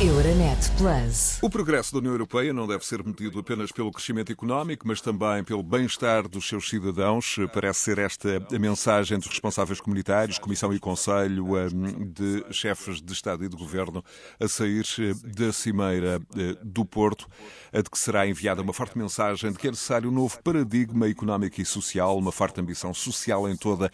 [0.00, 1.38] Euronet Plus.
[1.40, 5.44] O progresso da União Europeia não deve ser medido apenas pelo crescimento económico, mas também
[5.44, 7.36] pelo bem-estar dos seus cidadãos.
[7.52, 13.12] Parece ser esta a mensagem dos responsáveis comunitários, Comissão e Conselho, hum, de chefes de
[13.12, 14.04] Estado e de Governo,
[14.40, 17.28] a sair eh, da Cimeira eh, do Porto,
[17.72, 21.08] a de que será enviada uma forte mensagem de que é necessário um novo paradigma
[21.08, 23.92] económico e social, uma forte ambição social em toda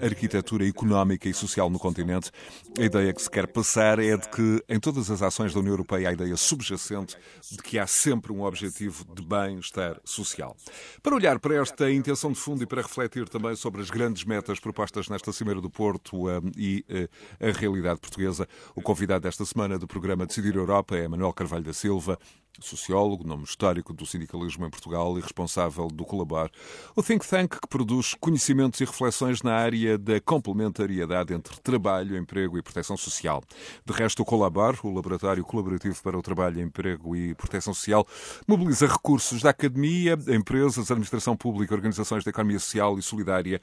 [0.00, 2.30] a arquitetura económica e social no continente.
[2.78, 5.72] A ideia que se quer passar é de que em todas as ações da União
[5.72, 7.16] Europeia a ideia subjacente
[7.50, 10.56] de que há sempre um objetivo de bem-estar social.
[11.02, 14.58] Para olhar para esta intenção de fundo e para refletir também sobre as grandes metas
[14.60, 19.78] propostas nesta Cimeira do Porto um, e uh, a realidade portuguesa, o convidado desta semana
[19.78, 22.18] do programa Decidir Europa é Manuel Carvalho da Silva,
[22.66, 26.50] sociólogo, nome histórico do sindicalismo em Portugal e responsável do Colabar,
[26.94, 32.58] o think tank que produz conhecimentos e reflexões na área da complementariedade entre trabalho, emprego
[32.58, 33.42] e proteção social.
[33.84, 38.06] De resto, o Colabar, o Laboratório Colaborativo para o Trabalho, Emprego e Proteção Social,
[38.46, 43.60] mobiliza recursos da academia, empresas, administração pública, organizações da economia social e solidária,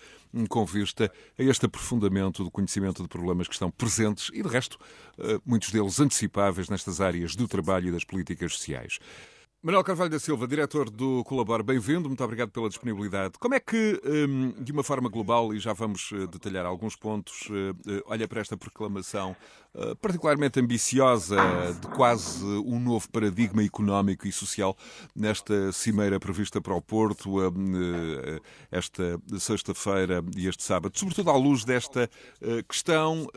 [0.50, 4.78] com vista a este aprofundamento do conhecimento de problemas que estão presentes e, de resto,
[5.46, 9.00] muitos deles antecipáveis nestas áreas do trabalho e das políticas sociais.
[9.68, 13.40] Manuel Carvalho da Silva, diretor do Colabor, bem-vindo, muito obrigado pela disponibilidade.
[13.40, 17.50] Como é que, hum, de uma forma global, e já vamos eh, detalhar alguns pontos,
[17.50, 19.36] eh, eh, olha para esta proclamação
[20.02, 21.38] particularmente ambiciosa
[21.80, 24.76] de quase um novo paradigma económico e social
[25.16, 27.36] nesta cimeira prevista para o Porto,
[28.72, 32.10] esta sexta-feira e este sábado, sobretudo à luz desta
[32.68, 33.28] questão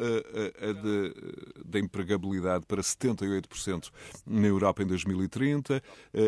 [1.65, 3.91] da empregabilidade para 78%
[4.27, 5.83] na Europa em 2030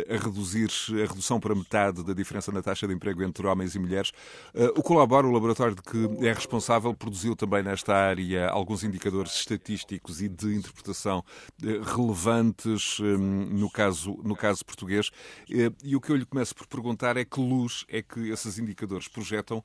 [0.09, 0.71] a reduzir
[1.03, 4.13] a redução para metade da diferença na taxa de emprego entre homens e mulheres.
[4.55, 9.35] Eh, o Colabora, o laboratório de que é responsável, produziu também nesta área alguns indicadores
[9.35, 11.25] estatísticos e de interpretação
[11.63, 15.11] eh, relevantes eh, no caso, no caso português.
[15.49, 19.09] E o que eu lhe começo por perguntar é que luz é que esses indicadores
[19.09, 19.63] projetam,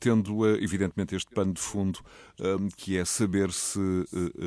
[0.00, 2.00] tendo evidentemente este pano de fundo,
[2.76, 3.78] que é saber se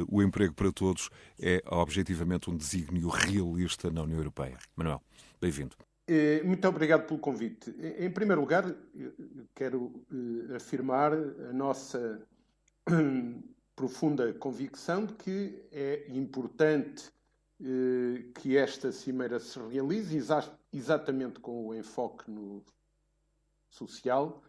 [0.09, 4.57] o emprego para todos é objetivamente um desígnio realista na União Europeia.
[4.75, 5.01] Manuel,
[5.41, 5.75] bem-vindo.
[6.07, 7.69] Eh, muito obrigado pelo convite.
[7.99, 8.63] Em primeiro lugar,
[9.53, 12.25] quero eh, afirmar a nossa
[13.77, 17.11] profunda convicção de que é importante
[17.61, 20.17] eh, que esta cimeira se realize
[20.73, 22.65] exatamente com o enfoque no
[23.69, 24.41] social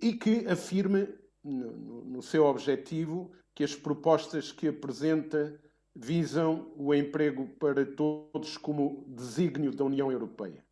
[0.00, 1.08] e que afirme
[1.44, 5.60] no seu objetivo que as propostas que apresenta
[5.94, 10.64] visam o emprego para todos como desígnio da União Europeia.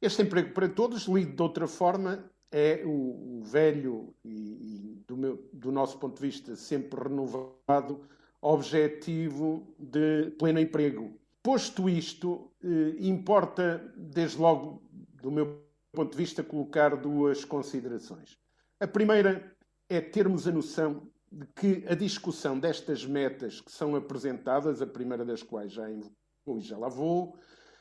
[0.00, 5.48] Este emprego para todos, lido de outra forma, é o, velho e, e do, meu,
[5.52, 8.00] do, nosso ponto de vista, sempre renovado
[8.40, 11.18] objetivo de pleno emprego.
[11.42, 14.82] Posto isto, eh, importa, desde logo,
[15.22, 15.62] do meu
[15.92, 18.38] ponto de vista, colocar duas considerações.
[18.78, 19.56] A primeira
[19.88, 25.24] é termos a noção de que a discussão destas metas que são apresentadas, a primeira
[25.24, 27.36] das quais já invocou e já lá vou,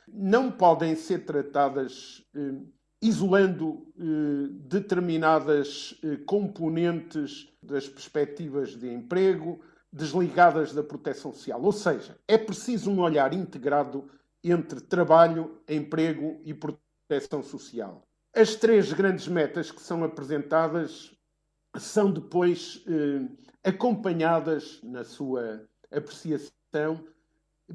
[0.08, 2.62] não podem ser tratadas eh,
[3.02, 9.62] isolando eh, determinadas eh, componentes das perspectivas de emprego,
[9.92, 11.62] desligadas da proteção social.
[11.62, 14.10] Ou seja, é preciso um olhar integrado
[14.44, 18.04] entre trabalho, emprego e proteção social.
[18.36, 21.12] As três grandes metas que são apresentadas
[21.78, 23.28] são depois eh,
[23.64, 27.04] acompanhadas na sua apreciação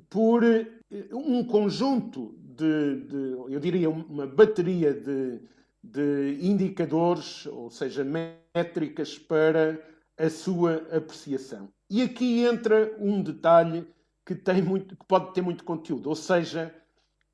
[0.08, 0.66] por eh,
[1.12, 5.40] um conjunto de, de, eu diria, uma bateria de,
[5.82, 9.80] de indicadores, ou seja, métricas para
[10.16, 11.68] a sua apreciação.
[11.90, 13.86] E aqui entra um detalhe
[14.24, 16.74] que, tem muito, que pode ter muito conteúdo, ou seja,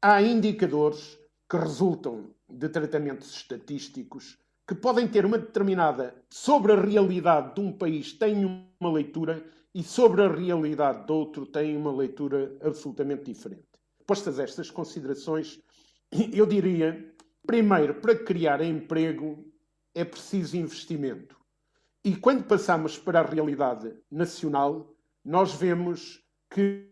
[0.02, 7.54] há indicadores que resultam de tratamentos estatísticos que podem ter uma determinada sobre a realidade
[7.54, 8.44] de um país têm
[8.80, 9.44] uma leitura
[9.74, 13.69] e sobre a realidade de outro têm uma leitura absolutamente diferente.
[14.10, 15.62] Postas estas considerações,
[16.32, 17.14] eu diria,
[17.46, 19.48] primeiro, para criar emprego
[19.94, 21.36] é preciso investimento.
[22.04, 24.92] E quando passamos para a realidade nacional,
[25.24, 26.90] nós vemos que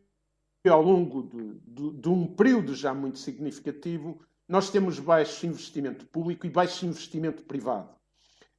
[0.65, 6.47] ao longo de, de, de um período já muito significativo, nós temos baixo investimento público
[6.47, 7.97] e baixo investimento privado.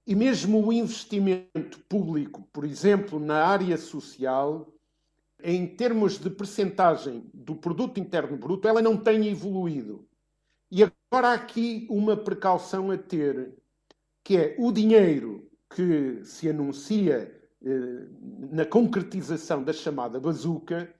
[0.06, 4.70] E mesmo o investimento público, por exemplo, na área social,
[5.44, 10.06] em termos de percentagem do produto interno bruto, ela não tem evoluído.
[10.72, 13.54] E agora há aqui uma precaução a ter,
[14.24, 17.34] que é o dinheiro que se anuncia
[17.64, 18.06] eh,
[18.52, 20.94] na concretização da chamada bazuca,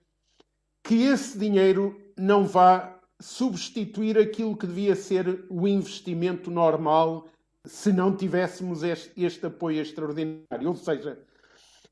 [0.82, 7.28] que esse dinheiro não vá substituir aquilo que devia ser o investimento normal
[7.64, 10.68] se não tivéssemos este, este apoio extraordinário.
[10.68, 11.18] Ou seja,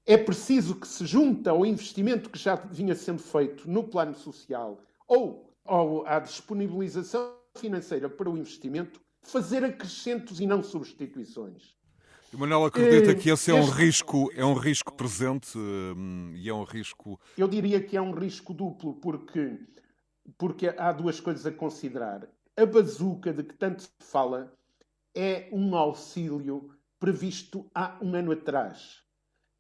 [0.08, 4.81] é preciso que se junte ao investimento que já vinha sendo feito no plano social
[5.06, 11.76] ou, ou à disponibilização financeira para o investimento, fazer acrescentos e não substituições.
[12.32, 16.54] E Manuel acredita que esse é um risco, é um risco presente hum, e é
[16.54, 17.20] um risco.
[17.37, 19.58] Eu diria que é um risco duplo, porque,
[20.38, 22.26] porque há duas coisas a considerar.
[22.56, 24.54] A bazuca de que tanto se fala
[25.14, 29.06] é um auxílio previsto há um ano atrás,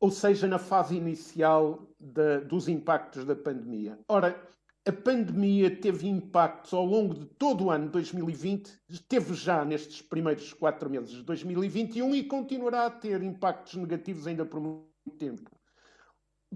[0.00, 3.98] ou seja, na fase inicial de, dos impactos da pandemia.
[4.08, 4.40] Ora,
[4.86, 10.00] a pandemia teve impactos ao longo de todo o ano de 2020, teve já nestes
[10.00, 14.86] primeiros quatro meses de 2021 e continuará a ter impactos negativos ainda por muito
[15.18, 15.50] tempo.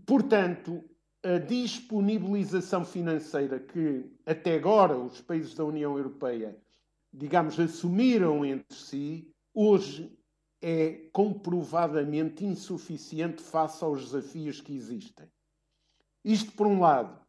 [0.06, 0.83] Portanto,
[1.23, 6.56] a disponibilização financeira que até agora os países da União Europeia,
[7.12, 10.11] digamos, assumiram entre si, hoje
[10.62, 15.26] é comprovadamente insuficiente face aos desafios que existem.
[16.25, 17.20] Isto por um lado.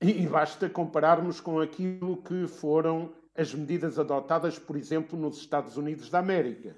[0.00, 6.08] E basta compararmos com aquilo que foram as medidas adotadas, por exemplo, nos Estados Unidos
[6.08, 6.74] da América,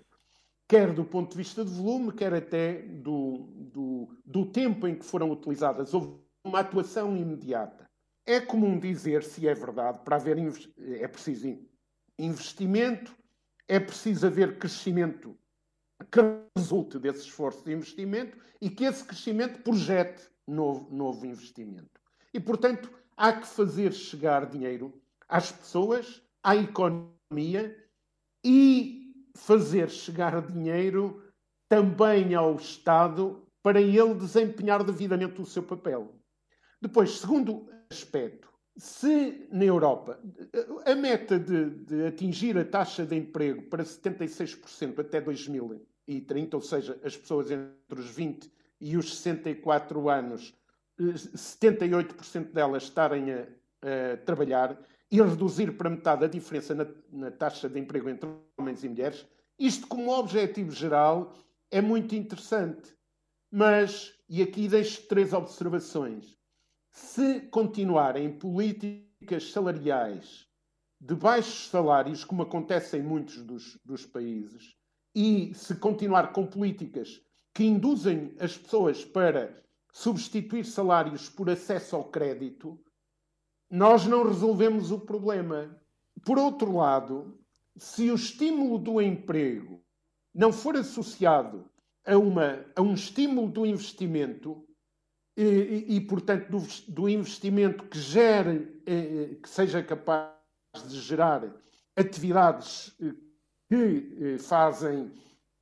[0.69, 5.04] quer do ponto de vista de volume, quer até do, do, do tempo em que
[5.04, 5.94] foram utilizadas.
[5.94, 7.88] Houve uma atuação imediata.
[8.26, 10.37] É comum dizer, se é verdade, para haver
[10.78, 11.58] é preciso
[12.19, 13.14] investimento,
[13.69, 15.37] é preciso haver crescimento
[16.10, 16.20] que
[16.56, 22.00] resulte desse esforço de investimento e que esse crescimento projete novo, novo investimento.
[22.32, 27.76] E, portanto, há que fazer chegar dinheiro às pessoas, à economia
[28.44, 31.22] e fazer chegar dinheiro
[31.69, 36.14] também ao Estado para ele desempenhar devidamente o seu papel.
[36.81, 40.19] Depois, segundo aspecto, se na Europa
[40.84, 45.20] a meta de, de atingir a taxa de emprego para 76% até
[46.20, 48.50] 2030, ou seja, as pessoas entre os 20
[48.81, 50.55] e os 64 anos
[51.00, 53.43] 78% delas estarem a,
[53.82, 54.79] a, trabalhar
[55.11, 59.26] e reduzir para metade a diferença na, na, taxa de emprego entre homens e mulheres,
[59.59, 61.32] isto como objetivo geral
[61.70, 62.94] é muito interessante.
[63.50, 66.38] Mas, e aqui deixo três observações.
[66.91, 70.47] Se continuarem políticas salariais
[71.00, 74.75] de baixos salários, como acontece em muitos dos, dos países,
[75.14, 77.20] e se continuar com políticas
[77.55, 79.62] que induzem as pessoas para
[79.93, 82.81] substituir salários por acesso ao crédito,
[83.70, 85.79] nós não resolvemos o problema.
[86.25, 87.38] Por outro lado,
[87.76, 89.82] se o estímulo do emprego
[90.35, 91.70] não for associado
[92.06, 94.67] a, uma, a um estímulo do investimento,
[95.37, 100.35] e, e, portanto, do, do, investimento que gere, eh, que seja capaz
[100.87, 101.50] de gerar
[101.97, 103.14] atividades eh,
[103.72, 105.10] que eh, fazem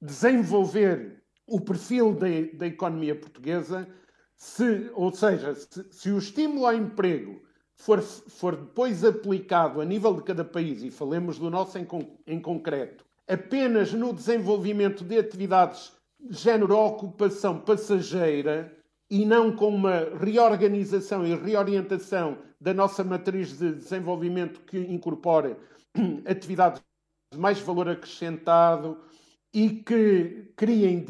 [0.02, 3.86] desenvolver o perfil da, da economia portuguesa,
[4.36, 7.40] se, ou seja, se, se o estímulo ao emprego
[7.76, 11.86] for, for depois aplicado a nível de cada país, e falemos do nosso em,
[12.26, 18.76] em concreto, apenas no desenvolvimento de atividades de género ocupação passageira
[19.08, 25.54] e não com uma reorganização e reorientação da nossa matriz de desenvolvimento que incorpore
[26.26, 26.89] atividades de
[27.37, 28.99] mais valor acrescentado
[29.52, 31.04] e que criem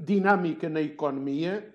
[0.00, 1.74] dinâmica na economia,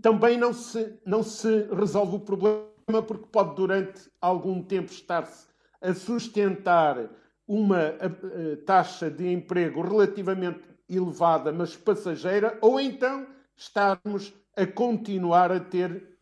[0.00, 5.46] também não se, não se resolve o problema porque pode durante algum tempo estar-se
[5.80, 7.10] a sustentar
[7.46, 13.26] uma a, taxa de emprego relativamente elevada, mas passageira, ou então
[13.56, 16.18] estarmos a continuar a ter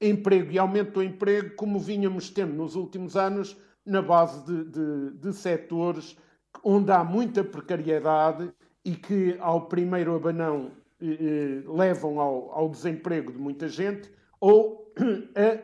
[0.00, 0.52] emprego.
[0.52, 5.32] E aumento do emprego como vínhamos tendo nos últimos anos na base de, de, de
[5.32, 6.16] setores
[6.62, 8.52] onde há muita precariedade
[8.84, 10.70] e que ao primeiro abanão
[11.00, 14.92] eh, levam ao, ao, desemprego de muita gente ou
[15.34, 15.58] a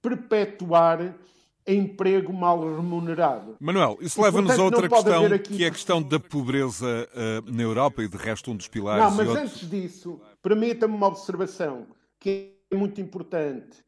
[0.00, 1.16] perpetuar
[1.66, 3.56] emprego mal remunerado.
[3.58, 5.56] Manuel, isso leva-nos a outra questão, aqui...
[5.56, 9.02] que é a questão da pobreza uh, na Europa e de resto um dos pilares.
[9.02, 9.52] Não, mas outros...
[9.52, 11.88] antes disso, permita-me uma observação
[12.20, 13.84] que é muito importante.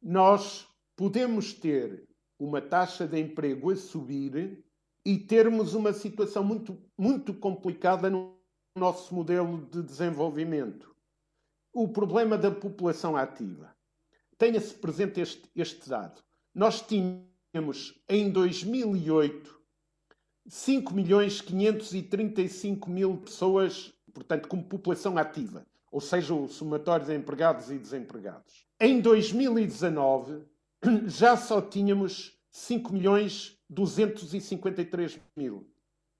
[0.00, 2.04] Nós podemos ter
[2.38, 4.64] uma taxa de emprego a subir
[5.08, 8.36] e termos uma situação muito, muito complicada no
[8.76, 10.94] nosso modelo de desenvolvimento.
[11.72, 13.74] O problema da população ativa.
[14.36, 16.22] Tenha-se presente este, este dado.
[16.54, 19.58] Nós tínhamos em 2008
[20.46, 27.70] 5 milhões 535 mil pessoas, portanto, como população ativa, ou seja, o somatório de empregados
[27.70, 28.66] e desempregados.
[28.78, 30.44] Em 2019
[31.06, 35.66] já só tínhamos 5 milhões 253 mil.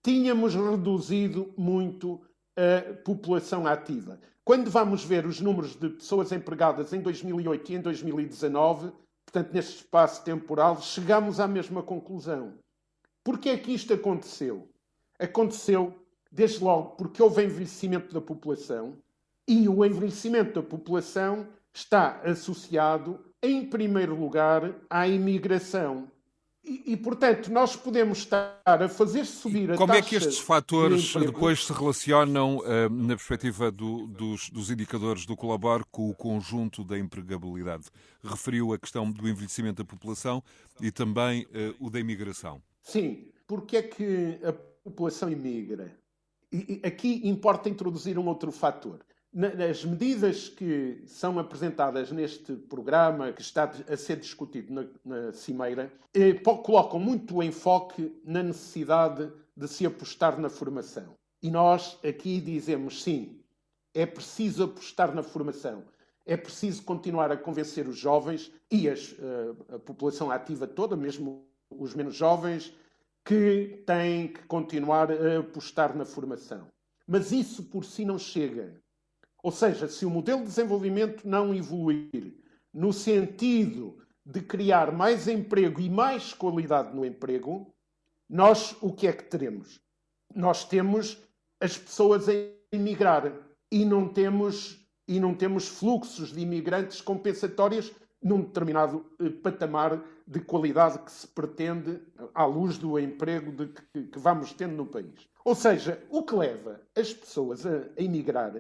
[0.03, 2.21] Tínhamos reduzido muito
[2.57, 4.21] a população ativa.
[4.45, 8.93] Quando vamos ver os números de pessoas empregadas em 2008 e em 2019,
[9.27, 12.55] portanto, neste espaço temporal, chegamos à mesma conclusão.
[13.23, 14.69] Porquê é que isto aconteceu?
[15.19, 15.95] Aconteceu,
[16.33, 18.97] desde logo, porque houve envelhecimento da população
[19.47, 26.11] e o envelhecimento da população está associado, em primeiro lugar, à imigração.
[26.69, 31.01] E, e, portanto, nós podemos estar a fazer subir a Como é que estes fatores
[31.01, 36.15] de depois se relacionam, uh, na perspectiva do, dos, dos, indicadores do Colabor, com o
[36.15, 37.87] conjunto da empregabilidade?
[38.23, 40.43] Referiu a questão do envelhecimento da população
[40.79, 42.61] e também uh, o da imigração.
[42.83, 45.97] Sim, porque é que a população imigra?
[46.53, 49.01] E, aqui importa introduzir um outro fator
[49.33, 55.93] nas medidas que são apresentadas neste programa, que está a ser discutido na, na Cimeira,
[56.15, 61.15] eh, colocam muito enfoque na necessidade de se apostar na formação.
[61.43, 63.41] E nós aqui dizemos sim,
[63.95, 65.85] é preciso apostar na formação.
[66.25, 70.97] É preciso continuar a convencer os jovens e as, a, eh, a população ativa toda,
[70.97, 72.73] mesmo os menos jovens,
[73.25, 76.67] que têm que continuar a apostar na formação.
[77.07, 78.81] Mas isso por si não chega.
[79.43, 82.35] Ou seja, se o modelo de desenvolvimento não evoluir
[82.73, 87.73] no sentido de criar mais emprego e mais qualidade no emprego,
[88.29, 89.81] nós o que é que teremos?
[90.35, 91.23] Nós temos
[91.61, 92.33] as pessoas a
[92.71, 93.33] emigrar
[93.71, 97.91] e não temos e não temos fluxos de imigrantes compensatórios
[98.23, 101.99] num determinado eh, patamar de qualidade que se pretende
[102.35, 105.27] à luz do emprego de que, que, vamos tendo no país.
[105.45, 108.53] Ou seja, o que leva as pessoas a, a emigrar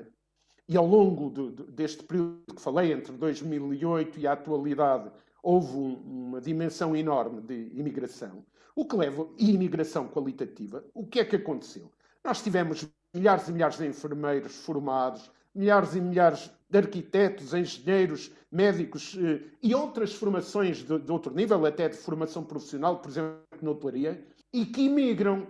[0.68, 5.10] e ao longo de, de, deste período que falei, entre 2008 e a atualidade,
[5.42, 5.94] houve um,
[6.28, 8.44] uma dimensão enorme de imigração.
[8.76, 11.90] O que leva, e imigração qualitativa, o que é que aconteceu?
[12.22, 19.16] Nós tivemos milhares e milhares de enfermeiros formados, milhares e milhares de arquitetos, engenheiros, médicos
[19.18, 23.70] eh, e outras formações de, de, outro nível, até de formação profissional, por exemplo, na
[23.70, 25.46] hotelaria, e que imigram.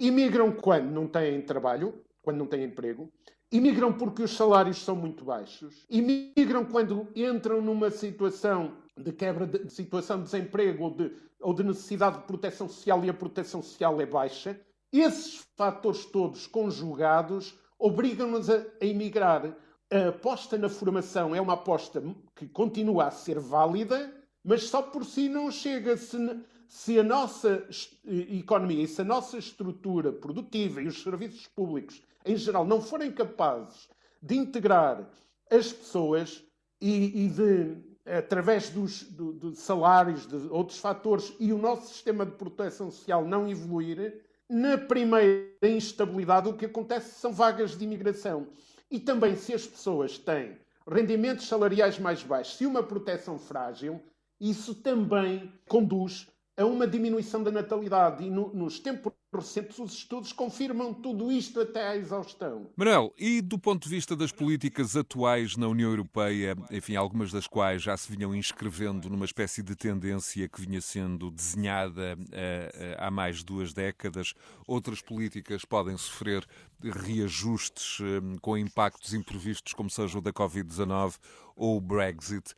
[0.00, 3.12] Imigram quando não têm trabalho, quando não têm emprego,
[3.52, 5.84] Imigram porque os salários são muito baixos.
[5.88, 11.54] Imigram quando entram numa situação de quebra de, de situação de desemprego ou de, ou
[11.54, 14.58] de necessidade de proteção social e a proteção social é baixa.
[14.92, 19.56] Esses fatores todos conjugados obrigam-nos a, a emigrar.
[19.92, 22.02] A aposta na formação é uma aposta
[22.34, 25.96] que continua a ser válida, mas só por si não chega.
[25.96, 26.16] Se,
[26.68, 27.66] se a nossa
[28.04, 33.12] economia e se a nossa estrutura produtiva e os serviços públicos em geral, não forem
[33.12, 33.88] capazes
[34.22, 35.06] de integrar
[35.50, 36.42] as pessoas
[36.80, 42.24] e, e de, através dos do, do salários, de outros fatores, e o nosso sistema
[42.24, 48.48] de proteção social não evoluir, na primeira instabilidade, o que acontece são vagas de imigração.
[48.90, 54.00] E também, se as pessoas têm rendimentos salariais mais baixos e uma proteção frágil,
[54.40, 58.24] isso também conduz a uma diminuição da natalidade.
[58.24, 62.70] E no, nos tempos recentes os estudos confirmam tudo isto até à exaustão.
[62.76, 67.46] Manuel, e do ponto de vista das políticas atuais na União Europeia, enfim, algumas das
[67.46, 73.10] quais já se vinham inscrevendo numa espécie de tendência que vinha sendo desenhada uh, há
[73.10, 74.34] mais de duas décadas,
[74.66, 76.46] outras políticas podem sofrer
[76.80, 81.16] reajustes uh, com impactos imprevistos, como seja o da Covid-19
[81.56, 82.54] ou o Brexit.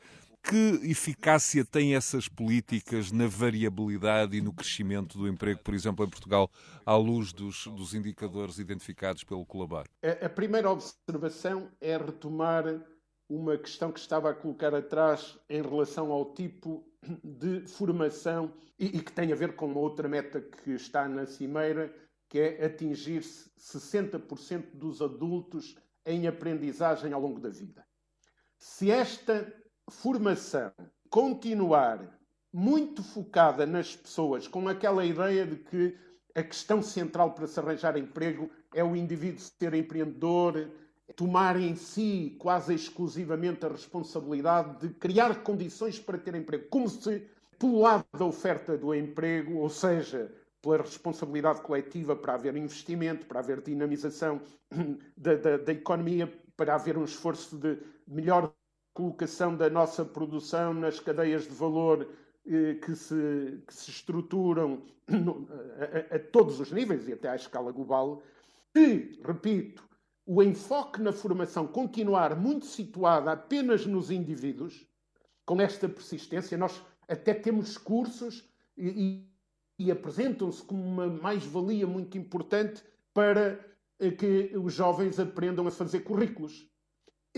[0.49, 6.09] Que eficácia têm essas políticas na variabilidade e no crescimento do emprego, por exemplo, em
[6.09, 6.49] Portugal,
[6.85, 9.89] à luz dos, dos indicadores identificados pelo Colabor?
[10.05, 12.65] A, a primeira observação é retomar
[13.29, 16.87] uma questão que estava a colocar atrás em relação ao tipo
[17.25, 21.27] de formação e, e, que tem a ver com uma outra meta que está na
[21.27, 21.93] cimeira,
[22.29, 23.23] que é atingir
[23.59, 27.85] 60% dos adultos em aprendizagem ao longo da vida.
[28.57, 29.53] Se esta
[29.91, 30.73] formação
[31.09, 32.01] continuar
[32.53, 35.97] muito focada nas pessoas, com aquela ideia de que
[36.35, 40.69] a questão central para se arranjar emprego é o indivíduo ser empreendedor,
[41.15, 47.27] tomar em si quase exclusivamente a responsabilidade de criar condições para ter emprego, como se,
[47.59, 53.41] pelo lado da oferta do emprego, ou seja, pela responsabilidade coletiva para haver investimento, para
[53.41, 54.41] haver dinamização
[55.17, 58.53] da, da, da economia, para haver um esforço de melhor
[58.97, 62.09] colocação da nossa produção nas cadeias de valor
[62.47, 65.47] eh, que, se, que se estruturam no,
[66.11, 68.23] a, a, todos os níveis e até à escala global,
[68.75, 69.87] se, repito,
[70.25, 74.89] o enfoque na formação continuar muito situado apenas nos indivíduos,
[75.45, 79.29] com esta persistência, nós Até temos cursos e,
[79.79, 83.61] e apresentam-se como uma mais-valia muito importante para
[84.01, 86.67] eh, que os jovens aprendam a fazer currículos.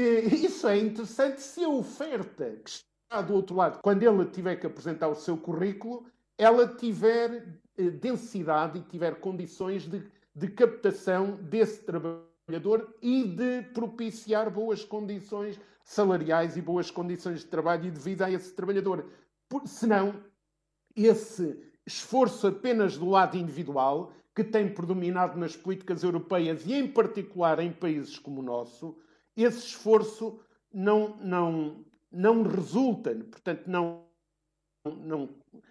[0.01, 4.67] Isso é interessante se a oferta que está do outro lado, quando ele tiver que
[4.67, 11.83] apresentar o seu currículo, ela tiver eh, densidade e tiver condições de, de captação desse
[11.83, 18.27] trabalhador e de propiciar boas condições salariais e boas condições de trabalho e de vida
[18.27, 19.05] a esse trabalhador.
[19.49, 20.23] Por, senão,
[20.95, 27.59] esse esforço apenas do lado individual, que tem predominado nas políticas europeias e, em particular,
[27.59, 28.97] em países como o nosso,
[29.45, 30.41] esse esforço
[30.73, 34.07] não, não, não resulta, portanto, não,
[34.85, 35.29] não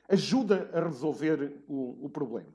[0.08, 2.54] ajuda a resolver o, o problema.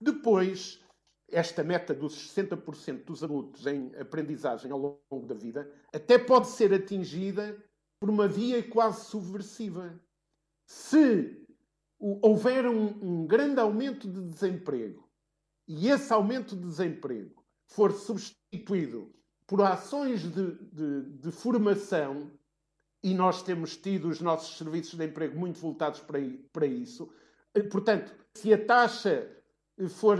[0.00, 0.80] Depois,
[1.28, 6.72] esta meta dos 60% dos adultos em aprendizagem ao longo da vida até pode ser
[6.72, 7.56] atingida
[7.98, 9.98] por uma via quase subversiva.
[10.66, 11.44] Se
[11.98, 15.08] houver um, um grande aumento de desemprego
[15.66, 19.12] e esse aumento de desemprego for substituído
[19.46, 22.30] por ações de, de, de, formação,
[23.02, 26.18] e nós temos tido os nossos serviços de emprego muito voltados para,
[26.52, 27.08] para isso,
[27.54, 29.30] eh, portanto, se a taxa
[29.88, 30.18] for,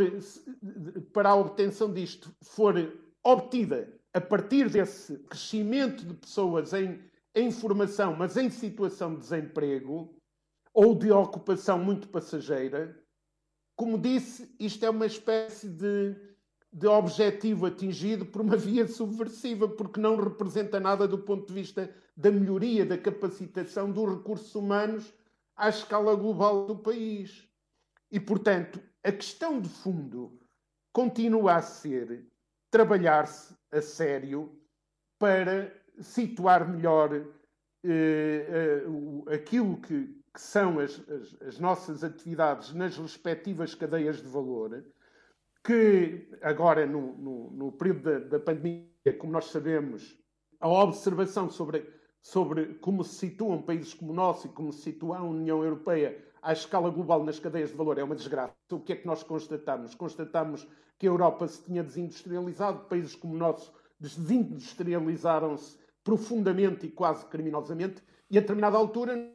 [1.13, 2.75] para a obtenção disto for
[3.25, 7.03] obtida a partir desse crescimento de pessoas em,
[7.35, 10.17] em formação, mas em situação de desemprego,
[10.77, 13.03] ou de ocupação muito passageira.
[13.75, 16.15] Como disse, isto é uma espécie de,
[16.77, 21.91] de objetivo atingido por uma via subversiva, porque não representa nada do ponto de vista
[22.15, 25.11] da melhoria da capacitação dos recursos humanos
[25.57, 27.49] à escala global do país.
[28.13, 30.39] E, portanto, a questão de fundo
[30.93, 32.27] continua a ser
[32.71, 34.55] trabalhar-se a sério
[35.19, 37.25] para situar melhor eh,
[38.51, 44.85] eh, aquilo que, que são as, as, as, nossas atividades nas respectivas cadeias de valor,
[45.67, 48.87] que agora, no, no, no período da, da, pandemia,
[49.19, 50.17] como nós sabemos,
[50.61, 55.19] a observação sobre, sobre como se situam países como o nosso e como se situa
[55.19, 58.55] a União Europeia à escala global nas cadeias de valor é uma desgraça.
[58.71, 59.97] O que é que nós constatamos?
[59.97, 67.27] Constatamos que a Europa se tinha desindustrializado, países como o nosso desindustrializaram-se profundamente e quase
[67.27, 68.01] criminosamente,
[68.31, 69.35] e a determinada altura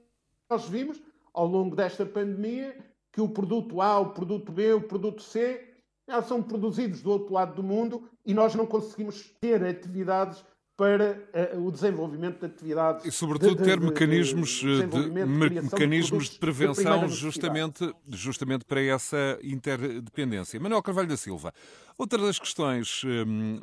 [0.49, 1.01] nós vimos,
[1.33, 2.77] ao longo desta pandemia,
[3.11, 5.70] que o produto A, o produto B, o produto C
[6.11, 10.43] já são produzidos do outro lado do mundo e nós não conseguimos ter atividades
[10.75, 11.21] para
[11.53, 13.05] uh, o desenvolvimento de atividades.
[13.05, 19.37] E, sobretudo, de, ter de, mecanismos, de, de mecanismos de, prevenção justamente, justamente para essa
[19.43, 20.59] interdependência.
[20.59, 21.53] Manuel Carvalho da Silva,
[21.97, 23.59] outra das questões hum,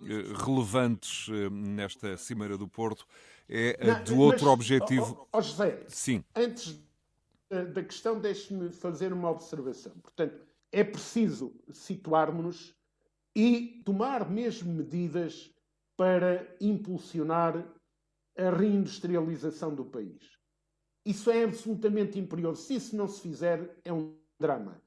[0.47, 3.05] relevantes hum, nesta Cimeira do Porto
[3.49, 5.27] é Não, do outro mas, objetivo.
[5.33, 6.23] Oh, oh, José, Sim.
[6.37, 6.79] antes
[7.51, 9.93] da questão, deixe-me fazer uma observação.
[10.03, 12.75] Portanto, é preciso situarmos-nos
[13.35, 15.53] e tomar mesmo medidas
[15.97, 17.65] para impulsionar
[18.37, 20.39] a reindustrialização do país.
[21.05, 22.63] Isso é absolutamente imperioso.
[22.63, 24.81] Se isso não se fizer, é um drama.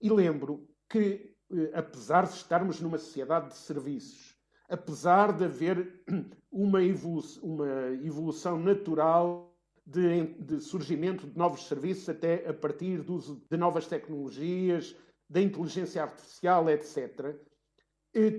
[0.00, 4.36] E lembro que, eh, apesar de estarmos numa sociedade de serviços,
[4.68, 6.02] apesar de haver
[6.50, 14.94] uma evolução, natural de, surgimento de novos serviços, até a partir de novas tecnologias,
[15.28, 17.36] da inteligência artificial, etc.,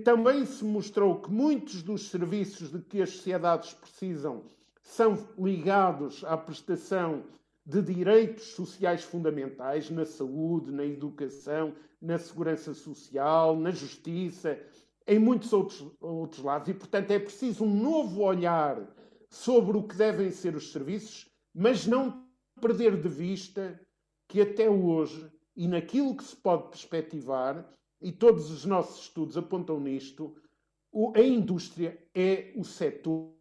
[0.04, 4.44] também se mostrou que muitos dos serviços de que as sociedades precisam
[4.82, 7.24] são ligados à prestação
[7.64, 14.58] de direitos sociais fundamentais na saúde, na educação, na segurança social, na justiça,
[15.06, 16.68] em muitos outros, outros lados.
[16.68, 18.82] E, portanto, é preciso um novo olhar
[19.28, 22.26] sobre o que devem ser os serviços, mas não
[22.60, 23.80] perder de vista
[24.26, 27.70] que até hoje, e naquilo que se pode perspectivar,
[28.00, 30.34] e todos os nossos estudos apontam nisto,
[31.14, 33.36] a indústria é o setor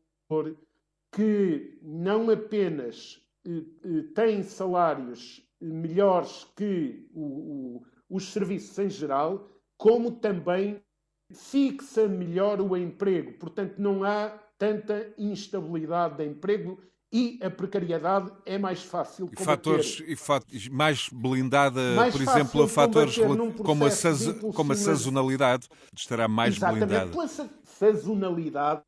[1.14, 9.50] que não apenas eh, eh, tem salários melhores que o, o, os serviços em geral,
[9.78, 10.84] como também
[11.32, 13.32] fixa melhor o emprego.
[13.40, 14.28] Portanto, não há
[14.58, 19.42] tanta instabilidade de emprego e a precariedade é mais fácil combater.
[19.42, 24.76] E fatores, e fat mais blindada, mais por exemplo, a fatores como a, como a
[24.76, 27.12] sazonalidade, estará mais Exatamente, blindada.
[27.12, 28.84] pela sazonalidade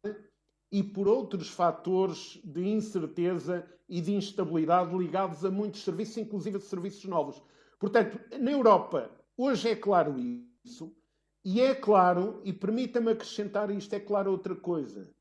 [0.71, 6.61] e por outros fatores de incerteza e de instabilidade ligados a muitos serviços, inclusive a
[6.61, 7.41] serviços novos.
[7.79, 10.15] Portanto, na Europa, hoje é claro
[10.63, 10.95] isso,
[11.43, 15.11] e é claro, e permita-me acrescentar isto, é claro outra coisa,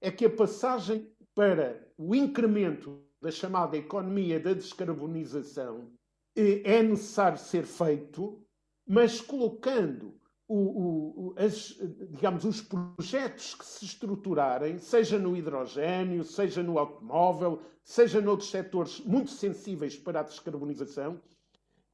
[0.00, 5.92] é que a passagem para o incremento da chamada economia da descarbonização
[6.36, 8.44] eh, é necessário ser feito,
[8.84, 11.78] mas colocando o, o, as,
[12.10, 18.98] digamos, os projetos que se estruturarem, seja no hidrogênio, seja no automóvel, seja noutros setores
[19.02, 21.20] muito sensíveis para a descarbonização,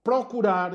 [0.02, 0.72] procurar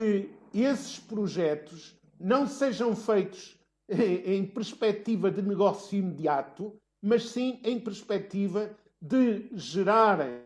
[0.00, 7.78] que esses projetos não sejam feitos em, em perspectiva de negócio imediato, mas sim em
[7.78, 10.40] perspectiva de gerarem,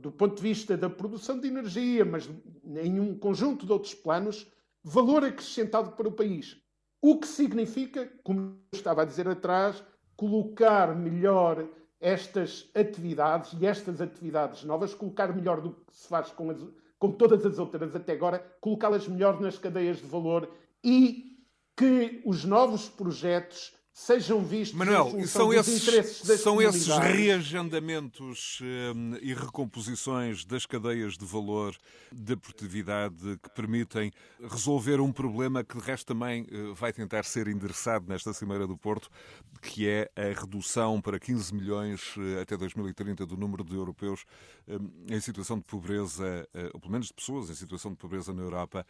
[0.00, 2.28] do ponto de vista da produção de energia, mas
[2.64, 4.46] em um conjunto de outros planos,
[4.82, 6.56] valor acrescentado para o país.
[7.02, 9.82] O que significa, como estava a dizer atrás,
[10.16, 11.66] colocar melhor
[12.00, 16.58] estas atividades e estas atividades novas, colocar melhor do que se faz com, as,
[16.98, 20.50] com todas as outras até agora, colocá-las melhor nas cadeias de valor
[20.82, 21.38] e
[21.76, 25.82] que os novos projetos sejam vistos Manuel, são esses,
[26.40, 31.76] são esses reagendamentos hum, e recomposições das cadeias de valor
[32.12, 34.10] da produtividade que permitem
[34.48, 38.76] resolver um problema que de resto também uh, vai tentar ser endereçado nesta Cimeira do
[38.76, 39.10] Porto,
[39.60, 44.24] que é a redução para 15 milhões uh, até 2030 do número de europeus
[44.68, 48.42] uh, em situação de pobreza, ou pelo menos de pessoas em situação de pobreza na
[48.42, 48.86] Europa.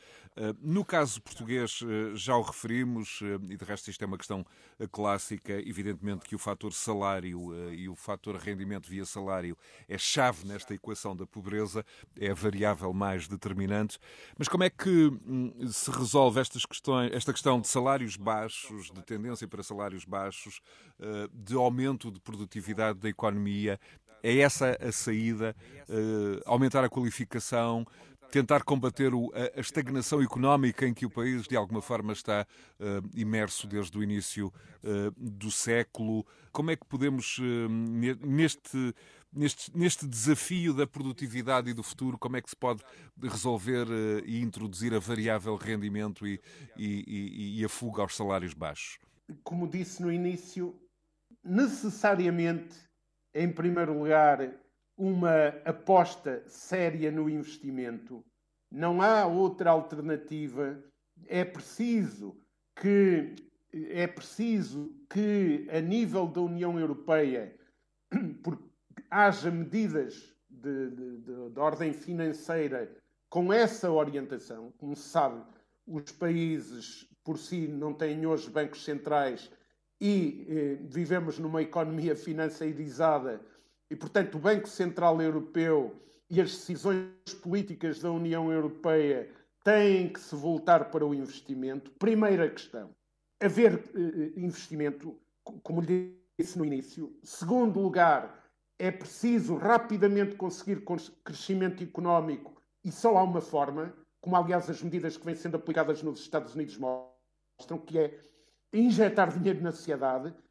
[0.60, 1.80] No caso português,
[2.14, 4.44] já o referimos, e de resto isto é uma questão
[4.90, 9.56] clássica, evidentemente que o fator salário uh, e o fator rendimento via salário
[9.88, 11.84] é chave nesta equação da pobreza,
[12.18, 13.98] é a variável mais determinante.
[14.38, 19.02] Mas como é que hum, se resolve estas questões, esta questão de salários baixos, de
[19.02, 20.60] tendência para salários baixos,
[20.98, 23.78] uh, de aumento de produtividade da economia?
[24.22, 25.56] É essa a saída?
[25.88, 27.86] Uh, aumentar a qualificação?
[28.30, 32.46] Tentar combater o, a, a, estagnação económica em que o país, de alguma forma, está
[32.78, 34.52] uh, imerso desde o início
[34.84, 36.24] uh, do século.
[36.52, 37.68] Como é que podemos, uh,
[38.20, 38.94] neste,
[39.32, 42.82] neste, neste desafio da produtividade e do futuro, como é que se pode
[43.20, 43.86] resolver
[44.24, 46.40] e introduzir a variável rendimento e,
[46.76, 48.98] e, e, e a fuga aos salários baixos?
[49.42, 50.74] Como disse no início,
[51.44, 52.76] necessariamente,
[53.34, 54.52] em primeiro lugar,
[55.00, 58.22] uma aposta séria no investimento.
[58.70, 60.78] Não há outra alternativa.
[61.26, 62.36] É preciso
[62.76, 63.34] que
[63.72, 67.56] é preciso que a nível da União Europeia
[69.10, 72.94] haja medidas de, de, de, de ordem financeira
[73.30, 74.70] com essa orientação.
[74.76, 75.42] Como se sabe,
[75.86, 79.50] os países por si não têm hoje bancos centrais
[80.00, 83.40] e eh, vivemos numa economia financeirizada
[83.90, 86.00] e, portanto, o Banco Central Europeu
[86.30, 87.10] e as decisões
[87.42, 89.28] políticas da União Europeia
[89.64, 91.90] têm que se voltar para o investimento.
[91.92, 92.90] Primeira questão:
[93.42, 97.14] haver uh, investimento, como lhe disse no início.
[97.22, 98.48] Segundo lugar,
[98.78, 100.82] é preciso rapidamente conseguir
[101.22, 106.02] crescimento económico e só há uma forma, como aliás as medidas que vêm sendo aplicadas
[106.02, 108.18] nos Estados Unidos mostram, que é
[108.72, 110.49] injetar dinheiro na sociedade eh,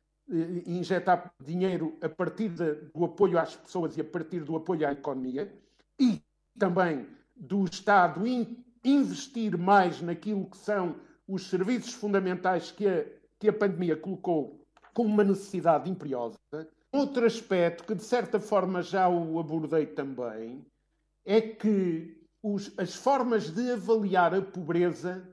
[0.65, 4.91] injetar dinheiro a partir de, do apoio às pessoas e a partir do apoio à
[4.91, 5.51] economia
[5.99, 6.21] e
[6.57, 10.95] também do Estado in, investir mais naquilo que são
[11.27, 13.05] os serviços fundamentais que a,
[13.39, 16.37] que a pandemia colocou como uma necessidade imperiosa.
[16.91, 20.65] Outro aspecto que de certa forma já o abordei também
[21.25, 25.27] é que os, as formas de avaliar a pobreza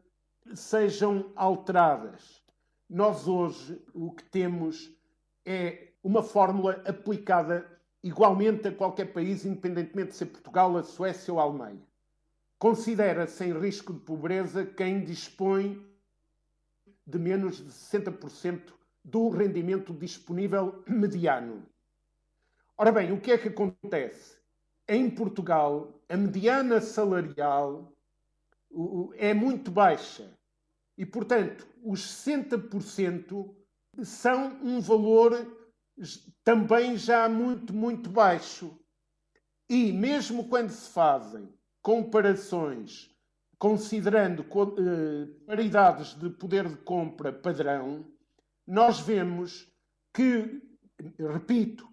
[0.54, 2.35] sejam alteradas
[2.88, 4.90] nós hoje o que temos
[5.44, 7.66] é uma fórmula aplicada
[8.02, 11.82] igualmente a qualquer país, independentemente de ser Portugal, a Suécia ou a Alemanha.
[12.58, 15.84] Considera-se em risco de pobreza quem dispõe
[17.06, 18.72] de menos de 60%
[19.04, 21.64] do rendimento disponível mediano.
[22.76, 24.38] Ora bem, o que é que acontece?
[24.88, 27.92] Em Portugal, a mediana salarial
[29.16, 30.35] é muito baixa
[30.96, 33.54] e, portanto, os 60%
[34.02, 35.32] são um valor
[36.44, 38.78] também já muito, muito baixo.
[39.68, 43.10] E mesmo quando se fazem comparações
[43.58, 48.06] considerando eh, paridades de poder de compra padrão,
[48.66, 49.66] nós vemos
[50.12, 50.62] que,
[51.18, 51.88] repito,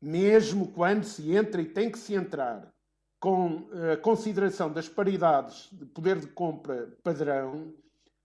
[0.00, 2.72] mesmo quando se entra e tem que se entrar
[3.20, 7.72] com a eh, consideração das paridades de poder de compra padrão,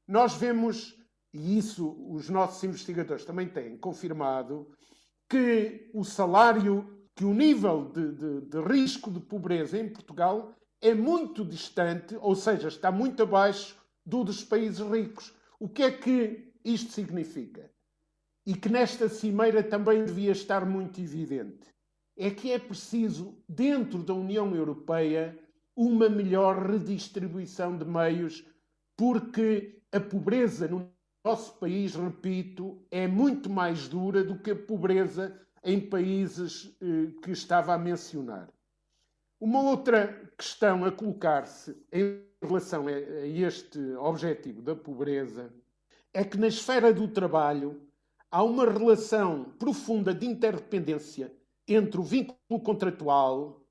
[0.10, 0.98] nós vemos,
[1.32, 4.68] e isso os nossos investigadores também têm confirmado,
[5.30, 10.96] que o salário, que o nível de, de, de risco de pobreza em Portugal é
[10.96, 15.32] muito distante, ou seja, está muito abaixo do dos países ricos.
[15.60, 17.70] O que é que isto significa?
[18.48, 21.68] E que nesta cimeira também devia estar muito evidente.
[22.18, 25.38] é que é preciso, dentro da União Europeia,
[25.76, 28.44] uma melhor redistribuição de meios,
[28.98, 30.92] porque a pobreza no
[31.24, 37.32] nosso país, repito, é muito mais dura do que a pobreza em países eh, que
[37.32, 38.50] estava a mencionar.
[39.40, 45.54] Uma outra questão a colocar-se em relação a este objetivo da pobreza
[46.14, 47.82] é que na esfera do trabalho
[48.32, 51.34] há uma relação profunda de interdependência
[51.68, 53.62] entre o vínculo contratual,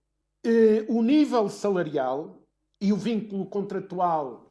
[0.45, 2.43] eh, o nível salarial
[2.81, 4.48] e o vínculo contratual.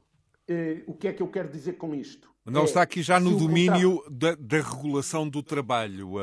[0.47, 2.29] Eh, o que é que eu quero dizer com isto?
[2.45, 6.13] Não é, está aqui já no domínio da, da, regulação do trabalho,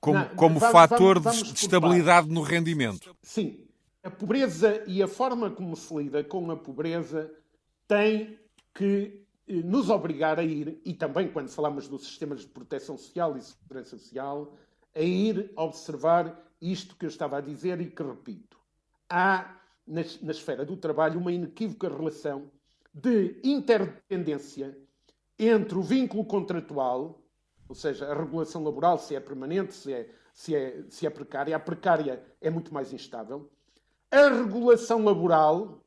[0.00, 3.14] como, Não, como vamos, fator vamos, vamos de estabilidade no rendimento.
[3.22, 3.60] Sim.
[4.02, 7.30] A pobreza e a forma como se lida com a pobreza
[7.86, 8.38] tem
[8.72, 13.36] que eh, nos obrigar a ir, e também quando falamos dos sistemas de proteção social
[13.36, 14.56] e segurança social,
[14.94, 18.56] a ir observar isto que eu estava a dizer e que repito.
[19.10, 22.50] Há, na, na esfera do trabalho, uma inequívoca relação
[22.98, 24.74] de interdependência
[25.38, 27.22] entre o vínculo contratual,
[27.68, 31.54] ou seja, a regulação laboral, se é permanente, se é, se é, se é precária,
[31.54, 33.50] a precária é muito mais instável,
[34.10, 35.84] a regulação laboral,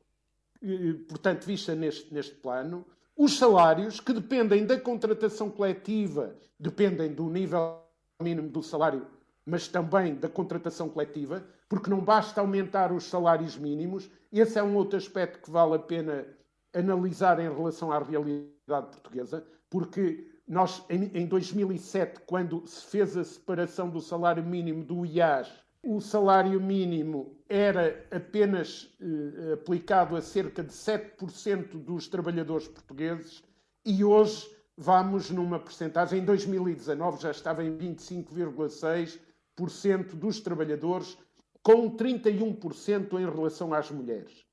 [0.62, 7.28] eh, portanto, vista neste, neste plano, os salários, que dependem da contratação coletiva, dependem do
[7.28, 7.82] nível
[8.22, 9.04] mínimo do salário,
[9.44, 14.08] mas também da contratação coletiva, porque não basta aumentar os salários mínimos.
[14.32, 16.24] Esse é um outro aspecto que vale a pena
[16.74, 23.88] analisar em relação à realidade portuguesa, porque nós, em 2007, quando se fez a separação
[23.88, 25.48] do salário mínimo do IAS,
[25.82, 33.42] o salário mínimo era apenas eh, aplicado a cerca de 7% dos trabalhadores portugueses
[33.84, 41.16] e hoje vamos numa percentagem, em 2019 já estava em 25,6% dos trabalhadores,
[41.62, 44.44] com 31% em relação às mulheres.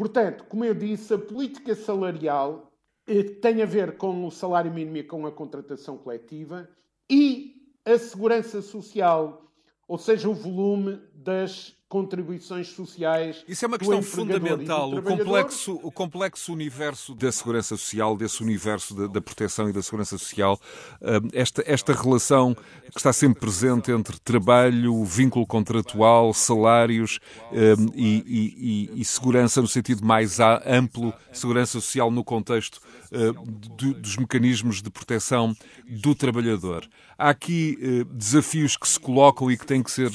[0.00, 2.72] Portanto, como eu disse, a política salarial
[3.06, 6.66] eh, tem a ver com o salário mínimo e com a contratação coletiva
[7.10, 9.52] e a segurança social,
[9.86, 13.44] ou seja, o volume das contribuições sociais.
[13.48, 14.94] Isso é uma questão fundamental.
[14.94, 19.82] O complexo, o complexo universo da segurança social, desse universo da, da proteção e da
[19.82, 20.58] segurança social,
[21.02, 22.54] hum, esta, esta relação
[22.92, 27.18] que está sempre presente entre trabalho, vínculo contratual, salários
[27.50, 34.16] um, e, e, e, segurança no sentido mais amplo, segurança social no contexto uh, dos
[34.16, 35.56] mecanismos de proteção
[35.88, 36.88] do trabalhador.
[37.18, 37.76] Há aqui
[38.12, 40.10] desafios que se colocam e que têm que ser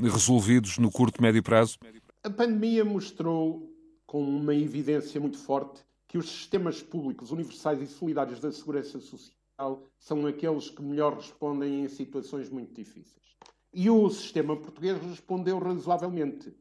[0.00, 1.78] resolvidos no curto, médio prazo?
[2.22, 3.68] A pandemia mostrou
[4.06, 9.82] com uma evidência muito forte que os sistemas públicos universais e solidários da segurança social
[9.98, 13.36] são aqueles que melhor respondem em situações muito difíceis.
[13.74, 16.54] E o sistema português respondeu razoavelmente.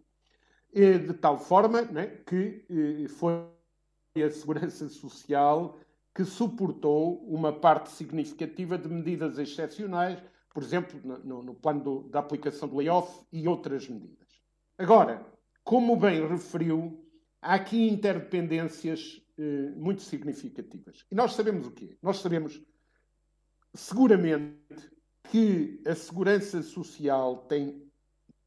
[0.73, 3.33] De tal forma né, que eh, foi
[4.15, 5.77] a segurança social
[6.15, 10.17] que suportou uma parte significativa de medidas excepcionais,
[10.51, 14.20] por exemplo, no, no plano do, da aplicação do layoff e outras medidas.
[14.77, 15.25] Agora,
[15.63, 17.05] como bem referiu,
[17.41, 21.05] há aqui interdependências eh, muito significativas.
[21.11, 21.97] E nós sabemos o quê?
[22.01, 22.61] Nós sabemos
[23.73, 24.91] seguramente
[25.29, 27.89] que a segurança social tem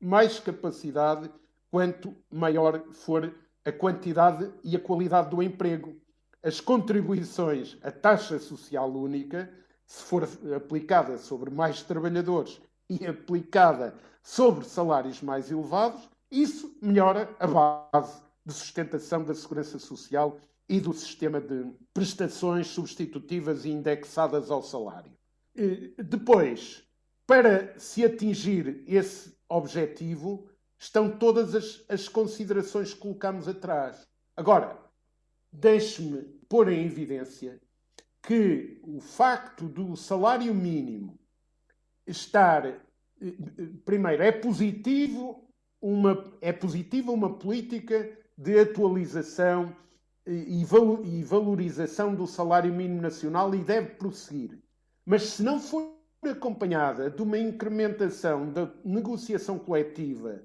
[0.00, 1.30] mais capacidade
[1.70, 3.34] quanto maior for
[3.64, 5.96] a quantidade e a qualidade do emprego.
[6.42, 9.50] As contribuições, a taxa social única,
[9.87, 16.08] se for aplicada sobre mais trabalhadores e aplicada sobre salários mais elevados,
[16.42, 23.64] isso melhora a base de sustentação da segurança social e do sistema de prestações substitutivas
[23.64, 25.12] e indexadas ao salário.
[25.96, 26.82] Depois,
[27.26, 34.06] para se atingir esse objetivo, estão todas as, as considerações que colocamos atrás.
[34.36, 34.78] Agora,
[35.52, 37.60] deixe-me pôr em evidência
[38.22, 41.18] que o facto do salário mínimo
[42.06, 42.80] estar, eh,
[43.84, 45.43] primeiro, é positivo
[45.84, 49.76] uma, é positiva uma política de atualização
[50.26, 54.58] e, e valorização do salário mínimo nacional e deve prosseguir.
[55.04, 55.92] Mas se não for
[56.24, 60.40] acompanhada de uma incrementação da negociação coletiva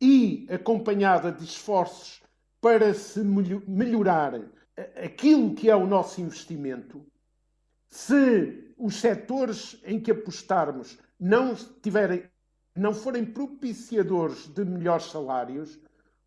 [0.00, 2.22] e acompanhada de esforços
[2.60, 4.40] para se melhorar
[5.02, 7.04] aquilo que é o nosso investimento,
[7.88, 12.22] se os setores em que apostarmos não tiverem
[12.76, 15.78] não forem propiciadores de melhores salários,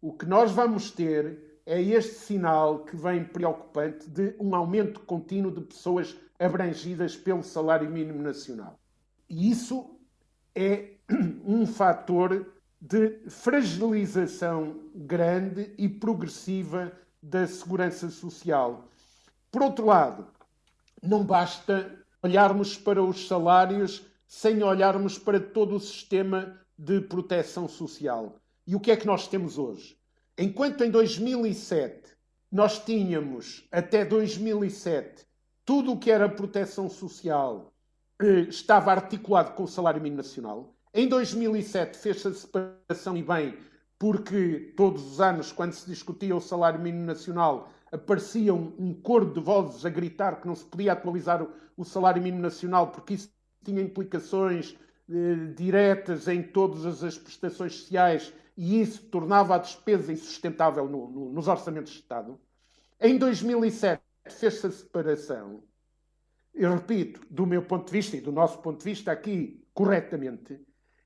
[0.02, 5.52] o que nós vamos ter é este sinal que vem preocupante de um aumento contínuo
[5.52, 8.80] de pessoas abrangidas pelo salário mínimo nacional.
[9.30, 10.00] E isso
[10.56, 10.94] é
[11.46, 18.88] um fator de fragilização grande e progressiva da segurança social.
[19.52, 20.28] Por outro lado,
[21.04, 28.40] não basta olharmos para os salários sem olharmos para todo o sistema de proteção social.
[28.66, 29.98] E o que é que nós temos hoje?
[30.38, 32.16] Enquanto em 2007
[32.52, 35.26] nós tínhamos, até 2007,
[35.66, 37.74] tudo o que era proteção social
[38.22, 40.76] eh, estava articulado com o salário mínimo nacional.
[40.94, 43.58] Em 2007 fez-se a separação e bem,
[43.98, 49.40] porque todos os anos, quando se discutia o salário mínimo nacional, aparecia um, coro de
[49.40, 53.39] vozes a gritar que não se podia atualizar o, o salário mínimo nacional porque isso
[53.64, 54.78] tinha implicações
[55.10, 61.32] eh, diretas em todas as prestações sociais e isso tornava a despesa insustentável no, no,
[61.32, 62.40] nos orçamentos de Estado.
[63.00, 65.64] Em 2007 fez-se a separação,
[66.54, 70.60] eu repito, do meu ponto de vista e do nosso ponto de vista aqui, corretamente,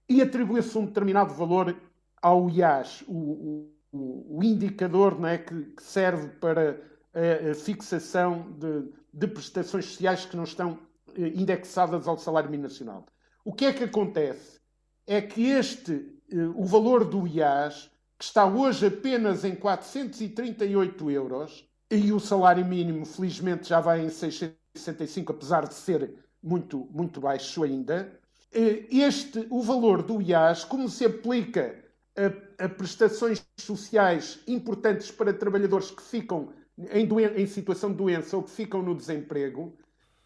[0.09, 1.75] e atribuiu-se um determinado valor
[2.21, 6.81] ao IAS, o, o, o indicador não é, que, que serve para
[7.13, 10.79] a, a fixação de, de, prestações sociais que não estão
[11.17, 13.05] indexadas ao salário mínimo nacional.
[13.43, 14.59] O que é que acontece?
[15.05, 21.69] É que este eh, o valor do IAS, que está hoje apenas em 438 euros,
[21.91, 27.63] e o salário mínimo, felizmente, já vai em 665, apesar de ser muito, muito baixo
[27.63, 28.11] ainda.
[28.51, 31.83] Eh, este, o valor do IAS, como se aplica
[32.15, 36.51] a, a prestações sociais importantes para trabalhadores que ficam
[36.91, 39.77] em, em situação de doença ou que ficam no desemprego,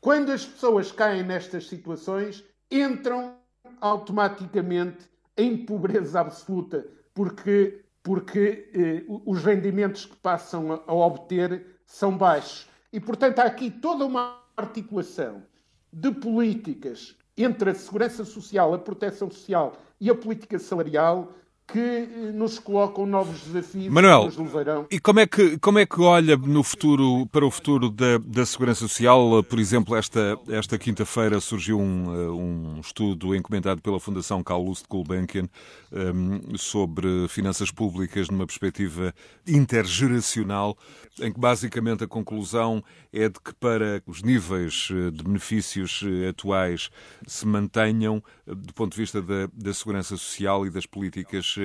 [0.07, 2.41] quando as pessoas caem nestas situações,
[2.71, 3.35] entram
[3.81, 4.99] automaticamente
[5.35, 12.69] em pobreza absoluta, porque, porque eh, os rendimentos que passam a, a obter são baixos.
[12.93, 15.43] E, portanto, há aqui toda uma articulação
[15.91, 21.33] de políticas entre a segurança social, a proteção social e a política salarial
[21.67, 24.87] que eh, nos colocam novos desafios Manuel, que nos levarão.
[24.89, 28.45] E como é que, como é que olha no futuro, para o futuro da, da
[28.45, 29.43] Segurança Social?
[29.43, 34.87] Por exemplo, esta, esta quinta-feira surgiu um, eh, um estudo encomendado pela Fundação Carlos de
[34.87, 35.49] Gulbenkian
[35.91, 39.13] um, sobre finanças públicas numa perspectiva
[39.45, 40.77] intergeracional,
[41.19, 46.89] em que basicamente a conclusão é de que para os níveis eh, de benefícios atuais
[47.27, 51.56] se mantenham, do ponto de vista da, da segurança social e das políticas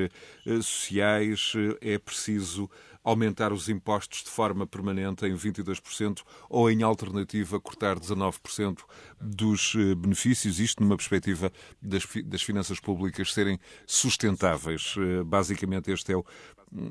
[0.63, 2.71] sociais, eh, é preciso
[3.05, 8.79] aumentar os impostos de forma permanente em 22% ou, em alternativa, cortar 19%
[9.21, 14.95] dos eh, benefícios, isto numa perspectiva das, das finanças públicas serem sustentáveis.
[15.27, 16.25] Basicamente, este é o,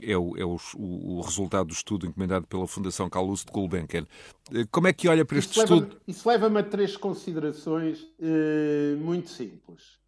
[0.01, 4.05] é o, é o, o, resultado do estudo encomendado pela Fundação Carlos de Gulbenkian.
[4.69, 5.87] Como é que olha para este isso estudo?
[5.87, 9.99] Leva, isso leva-me a três considerações eh, muito simples.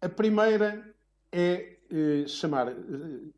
[0.00, 0.94] A primeira
[1.30, 2.74] é eh, chamar eh,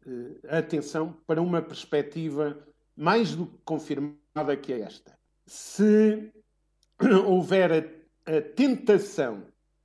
[0.06, 2.58] eh, a atenção para uma perspectiva
[2.96, 5.18] mais do que confirmada que é esta.
[5.46, 6.30] Se
[7.26, 7.72] houver
[8.26, 9.42] a, a tentação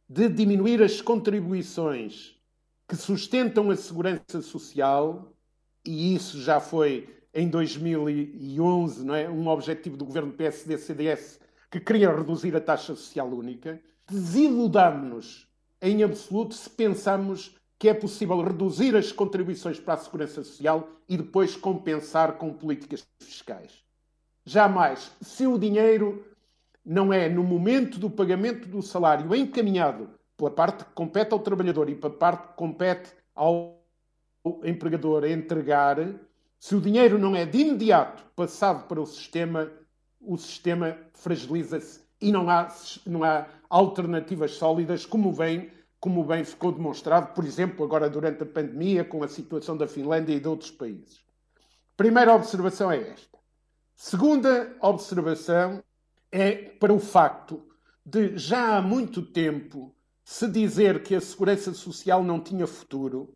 [0.09, 2.35] de diminuir as contribuições
[2.87, 5.33] que sustentam a segurança social,
[5.85, 9.29] e isso já foi em 2011 não é?
[9.29, 15.47] um objetivo do governo PSD-CDS que queria reduzir a taxa social única, desiludamos-nos
[15.81, 21.17] em absoluto se pensamos que é possível reduzir as contribuições para a segurança social e
[21.17, 23.83] depois compensar com políticas fiscais.
[24.45, 26.25] Jamais, se o dinheiro
[26.83, 31.89] não é no momento do pagamento do salário encaminhado pela parte que compete ao trabalhador
[31.89, 33.83] e pela parte que compete ao
[34.63, 35.97] empregador a entregar,
[36.59, 39.69] se o dinheiro não é de imediato passado para o sistema,
[40.19, 42.73] o sistema fragiliza-se e não há,
[43.05, 48.45] não há alternativas sólidas, como vem como bem ficou demonstrado, por exemplo, agora durante a
[48.45, 51.25] pandemia, com a situação da Finlândia e de outros países.
[51.95, 53.37] Primeira observação é esta.
[53.95, 55.83] Segunda observação
[56.31, 57.67] é para o facto
[58.05, 59.93] de já há muito tempo
[60.23, 63.33] se dizer que a segurança social não tinha futuro.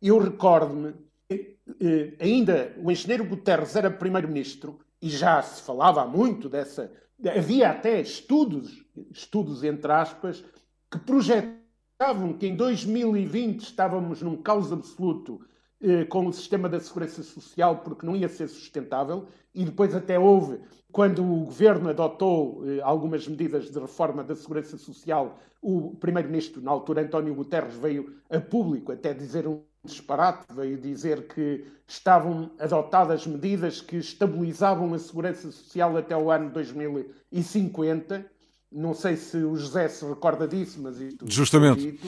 [0.00, 0.94] Eu recordo-me,
[1.30, 6.92] eh, ainda o engenheiro Guterres era primeiro-ministro e já se falava muito dessa.
[7.36, 10.44] Havia até estudos, estudos entre aspas,
[10.90, 11.61] que projetavam
[12.02, 15.40] achavam que em 2020 estávamos num caos absoluto
[15.80, 19.26] eh, com o sistema da segurança social porque não ia ser sustentável.
[19.54, 20.58] E depois até houve,
[20.90, 26.72] quando o governo adotou eh, algumas medidas de reforma da segurança social, o primeiro-ministro, na
[26.72, 33.26] altura António Guterres, veio a público até dizer um disparate, veio dizer que estavam adotadas
[33.28, 38.31] medidas que estabilizavam a segurança social até o ano 2050
[38.72, 41.24] não sei se o José se recorda disso, mas isto.
[41.28, 42.00] Justamente.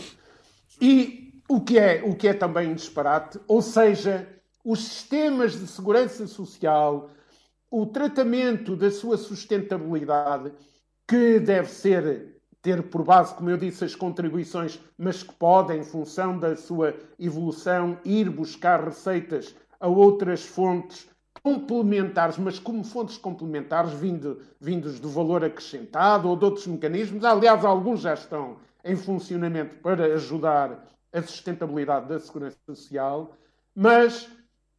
[0.80, 4.28] E o que é, o que é também um disparate, ou seja,
[4.64, 7.10] os sistemas de segurança social,
[7.70, 10.52] o tratamento da sua sustentabilidade,
[11.06, 15.84] que deve ser ter por base, como eu disse, as contribuições, mas que podem, em
[15.84, 21.06] função da sua evolução, ir buscar receitas a outras fontes
[21.44, 27.22] complementares, mas como fontes complementares vindo, vindos do valor acrescentado ou de outros mecanismos.
[27.22, 33.36] Aliás, alguns já estão em funcionamento para ajudar a sustentabilidade da segurança social,
[33.74, 34.26] mas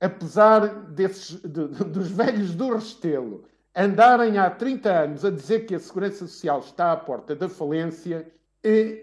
[0.01, 3.43] apesar desses, de, dos velhos do Restelo
[3.75, 8.27] andarem há 30 anos a dizer que a segurança social está à porta da falência,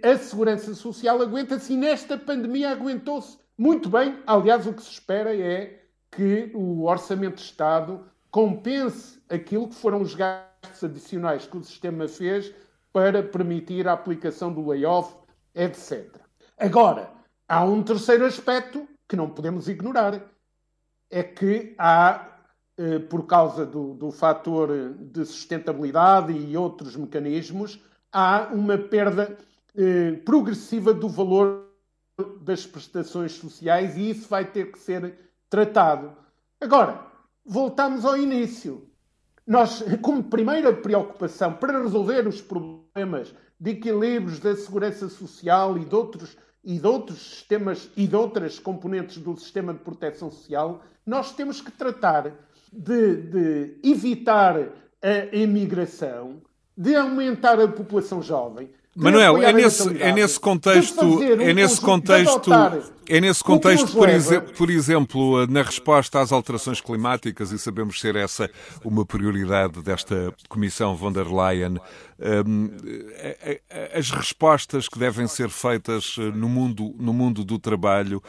[0.02, 4.18] a segurança social aguenta-se e nesta pandemia aguentou-se muito bem.
[4.26, 5.81] Aliás, o que se espera é
[6.12, 12.06] que o Orçamento de Estado compense aquilo que foram os gastos adicionais que o sistema
[12.06, 12.54] fez
[12.92, 15.16] para permitir a aplicação do layoff,
[15.54, 16.14] etc.
[16.58, 17.10] Agora,
[17.48, 20.22] há um terceiro aspecto que não podemos ignorar.
[21.10, 22.38] É que há,
[22.78, 29.36] eh, por causa do, do fator de sustentabilidade e outros mecanismos, há uma perda
[29.76, 31.70] eh, progressiva do valor
[32.40, 36.16] das prestações sociais e isso vai ter que ser tratado.
[36.58, 37.06] Agora,
[37.44, 38.88] voltamos ao início.
[39.46, 45.94] Nós, como primeira preocupação para resolver os problemas de equilíbrios da segurança social e de
[45.94, 51.34] outros, e de outros sistemas e de outras componentes do sistema de proteção social, nós
[51.34, 52.32] temos que tratar
[52.72, 54.56] de, de evitar
[55.02, 56.40] a imigração,
[56.74, 62.50] de aumentar a população jovem, Manuel, é nesse, é nesse contexto, um é nesse contexto,
[63.08, 64.08] é nesse contexto, por,
[64.54, 68.50] por, exemplo, na resposta às alterações climáticas, e sabemos ser essa
[68.84, 71.78] uma prioridade desta Comissão von der Leyen,
[73.94, 78.22] as respostas que devem ser feitas eh, no mundo, no mundo do trabalho,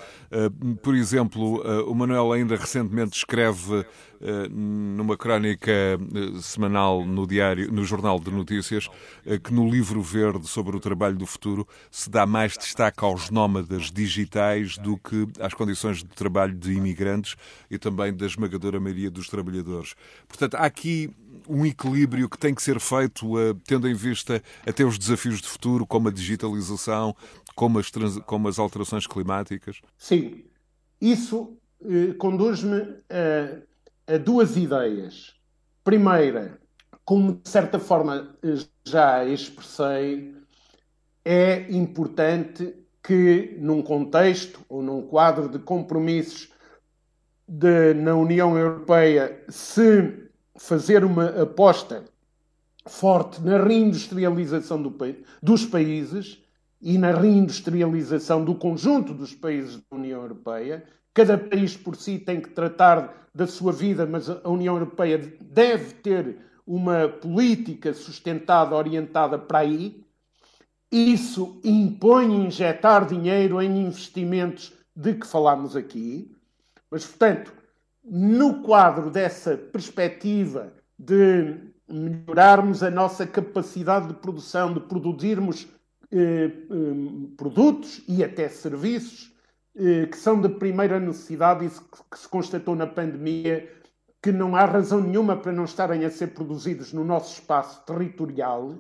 [0.82, 3.86] por exemplo, eh, o Manuel ainda recentemente escreve
[4.22, 5.72] eh, numa crónica
[6.42, 8.90] semanal no diário, no Jornal de Notícias,
[9.44, 13.92] que no livro verde sobre o trabalho do futuro se dá mais destaque aos nómadas
[13.92, 17.36] digitais do que às condições de trabalho de imigrantes
[17.70, 19.96] e também da esmagadora maioria dos trabalhadores.
[20.28, 21.10] Portanto, há aqui
[21.48, 25.48] um equilíbrio que tem que ser feito uh, tendo em vista até os desafios de
[25.48, 27.16] futuro, como a digitalização,
[27.56, 28.20] como as, trans...
[28.20, 29.82] como as alterações climáticas?
[29.98, 30.46] Sim.
[31.00, 35.34] Isso uh, conduz-me a, a duas ideias.
[35.84, 36.60] Primeira,
[37.04, 38.36] como de certa forma
[38.86, 40.34] já expressei,
[41.26, 46.50] é importante que, num contexto ou num quadro de compromissos
[47.48, 50.23] de, na União Europeia, se
[50.58, 52.06] fazer uma aposta
[52.86, 54.96] forte na reindustrialização do,
[55.42, 56.42] dos países
[56.82, 60.84] e na reindustrialização do conjunto dos países da União Europeia.
[61.14, 65.94] Cada país por si tem que tratar da sua vida, mas a União Europeia deve
[65.96, 70.04] ter uma política sustentada, orientada para aí.
[70.92, 76.32] Isso impõe injetar dinheiro em investimentos de que falámos aqui.
[76.92, 77.54] Mas, portanto,
[78.04, 85.68] no quadro dessa perspectiva de melhorarmos a nossa capacidade de produção, de produzirmos
[86.12, 86.52] eh, eh,
[87.38, 89.34] produtos e até serviços
[89.76, 93.72] eh, que são de primeira necessidade e que se constatou na pandemia
[94.22, 98.80] que não há razão nenhuma para não estarem a ser produzidos no nosso espaço territorial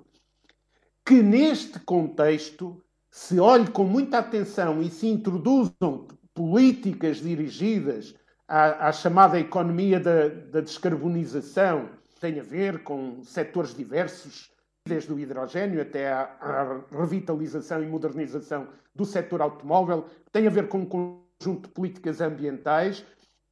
[1.05, 8.15] que neste contexto se olhe com muita atenção e se introduzam políticas dirigidas
[8.47, 11.89] à, à chamada economia da, da, descarbonização,
[12.19, 14.51] tem a ver com setores diversos,
[14.85, 20.67] desde o hidrogênio até à, à revitalização e modernização do setor automóvel, tem a ver
[20.67, 23.05] com um conjunto de políticas ambientais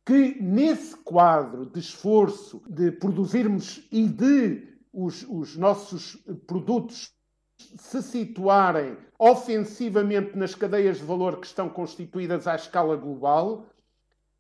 [0.06, 7.12] que, nesse quadro de esforço de produzirmos e de os, os nossos produtos
[7.58, 13.68] se situarem ofensivamente nas cadeias de valor que estão constituídas à escala global,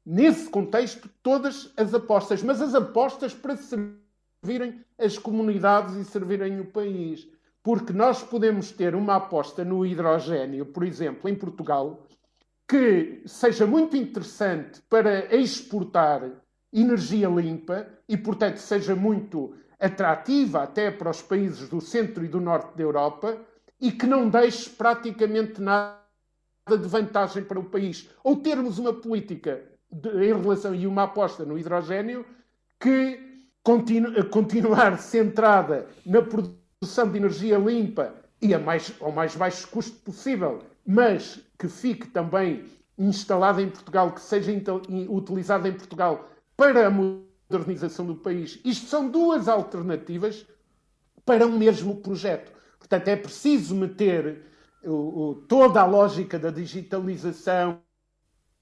[0.05, 6.65] nesse contexto, todas as apostas, mas as apostas para servirem as comunidades e servirem o
[6.65, 7.27] país.
[7.63, 12.07] Porque nós podemos ter uma aposta no hidrogênio, por exemplo, em Portugal,
[12.67, 16.31] que seja muito interessante para exportar
[16.73, 22.39] energia limpa e, portanto, seja muito atrativa até para os países do centro e do
[22.39, 23.37] norte da Europa
[23.79, 25.97] e que não deixe praticamente nada
[26.69, 28.09] de vantagem para o país.
[28.23, 32.25] Ou termos uma política de, em relação e uma aposta no hidrogênio
[32.79, 33.19] que
[33.63, 39.97] continu, continuar centrada na produção de energia limpa e a mais, ao mais baixo custo
[39.99, 42.65] possível, mas que fique também
[42.97, 44.51] instalada em Portugal, que seja
[45.09, 48.59] utilizada em Portugal para a modernização do país.
[48.63, 50.45] Isto são duas alternativas
[51.25, 52.51] para um mesmo projeto.
[52.79, 54.43] Portanto, é preciso meter
[54.83, 57.79] o, o, toda a lógica da digitalização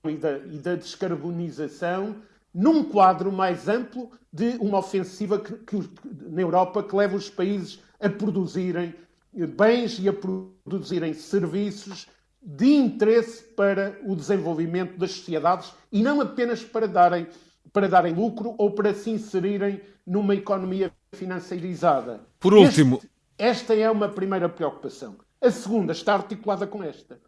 [0.06, 2.16] e da, e da, descarbonização
[2.54, 5.90] num quadro mais amplo de uma ofensiva que, que,
[6.30, 8.96] na Europa que leva os países a produzirem
[9.34, 12.08] bens e a produzirem serviços
[12.42, 17.28] de interesse para o desenvolvimento das sociedades e não apenas para darem,
[17.74, 22.22] para darem lucro ou para se inserirem numa economia financeirizada.
[22.40, 22.96] Por último.
[22.96, 25.18] Este, esta é uma primeira preocupação.
[25.42, 27.20] A segunda está articulada com esta.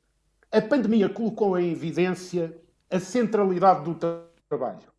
[0.51, 2.57] A pandemia colocou em evidência
[2.91, 3.97] a centralidade do
[4.49, 4.91] trabalho.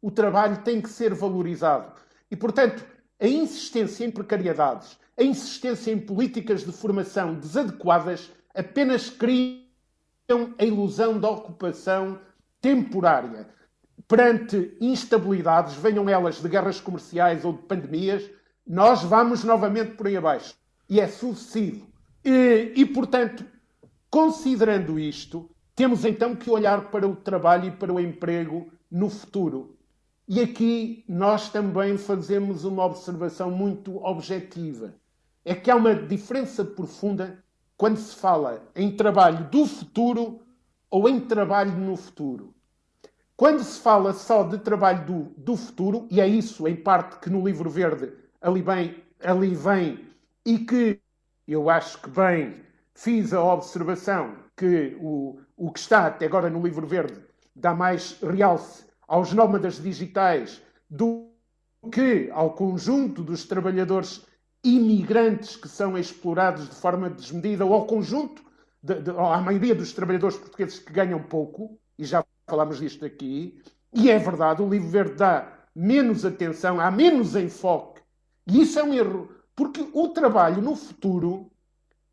[0.00, 1.92] O trabalho tem que ser valorizado.
[2.30, 2.84] E, portanto,
[3.20, 11.18] a insistência em precariedades, a insistência em políticas de formação desadequadas apenas criam a ilusão
[11.18, 12.18] da ocupação
[12.60, 13.48] temporária.
[14.08, 18.30] Perante instabilidades, venham elas de guerras comerciais ou de pandemias,
[18.66, 20.54] nós vamos novamente por aí abaixo.
[20.88, 21.90] E é sucessivo.
[22.24, 23.44] E, e, portanto,
[24.08, 29.78] considerando isto, temos então que olhar para o trabalho e para o emprego no futuro.
[30.28, 34.94] E aqui nós também fazemos uma observação muito objetiva.
[35.42, 37.42] É que há uma diferença profunda
[37.78, 40.42] quando se fala em trabalho do futuro
[40.90, 42.54] ou em trabalho no futuro.
[43.34, 47.30] Quando se fala só de trabalho do, do futuro, e é isso em parte que
[47.30, 50.06] no livro verde ali, bem, ali vem,
[50.44, 51.00] e que
[51.48, 52.56] eu acho que bem
[52.92, 57.20] fiz a observação que o, o que está até agora no livro verde
[57.54, 61.28] dá mais realce aos nómadas digitais do
[61.92, 64.24] que ao conjunto dos trabalhadores
[64.64, 68.42] imigrantes que são explorados de forma desmedida ou ao conjunto,
[68.82, 73.62] de, de, à maioria dos trabalhadores portugueses que ganham pouco, e já falámos disto aqui,
[73.92, 78.00] e é verdade, o livro verde dá menos atenção, há menos enfoque,
[78.46, 81.50] e isso é um erro, porque o trabalho no futuro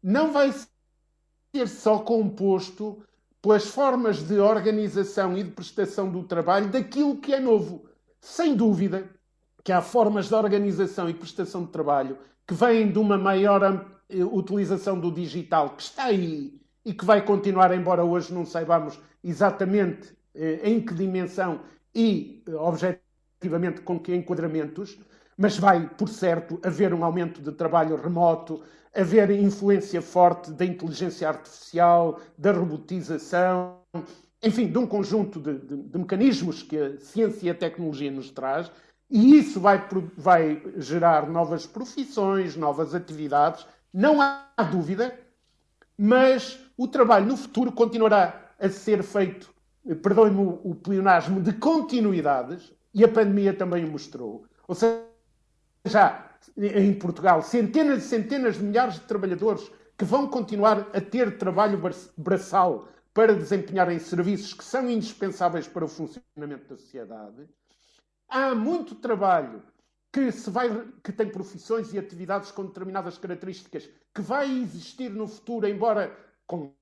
[0.04, 3.07] não vai ser só composto
[3.42, 7.86] pelas formas de organização e de prestação do trabalho daquilo que é novo.
[8.20, 9.10] Sem dúvida
[9.64, 12.18] que há formas de organização e prestação de trabalho
[12.48, 17.24] que vêm de uma maior eh, utilização do digital, que está aí e que vai
[17.26, 21.60] continuar, embora hoje não saibamos exatamente eh, em que dimensão
[21.94, 24.98] e, eh, objetivamente, com que enquadramentos,
[25.38, 28.64] mas vai, por certo, haver um aumento de trabalho remoto,
[28.98, 33.78] haver influência forte da inteligência artificial, da robotização,
[34.44, 38.32] enfim, de um conjunto de, de, de mecanismos que a ciência e a tecnologia nos
[38.32, 38.72] traz
[39.10, 39.88] e isso vai,
[40.18, 45.18] vai gerar novas profissões, novas atividades, não há dúvida,
[45.98, 49.54] mas o trabalho no futuro continuará a ser feito,
[50.02, 54.46] perdoem-me o, o pleonasmo, de continuidades, e a pandemia também o mostrou.
[54.68, 56.27] Ou seja,
[56.58, 61.82] em Portugal, centenas e centenas de milhares de trabalhadores que vão continuar a ter trabalho
[62.16, 67.50] braçal para desempenharem serviços que são indispensáveis para o funcionamento da sociedade.
[68.30, 69.64] Há muito trabalho
[70.14, 70.70] que, se vai,
[71.04, 76.16] que tem profissões e atividades com determinadas características que vai existir no futuro, embora
[76.46, 76.74] com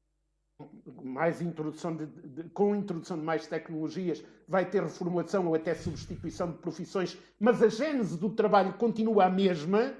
[1.03, 6.51] mais introdução de, de, com introdução de mais tecnologias, vai ter reformulação ou até substituição
[6.51, 9.93] de profissões, mas a gênese do trabalho continua a mesma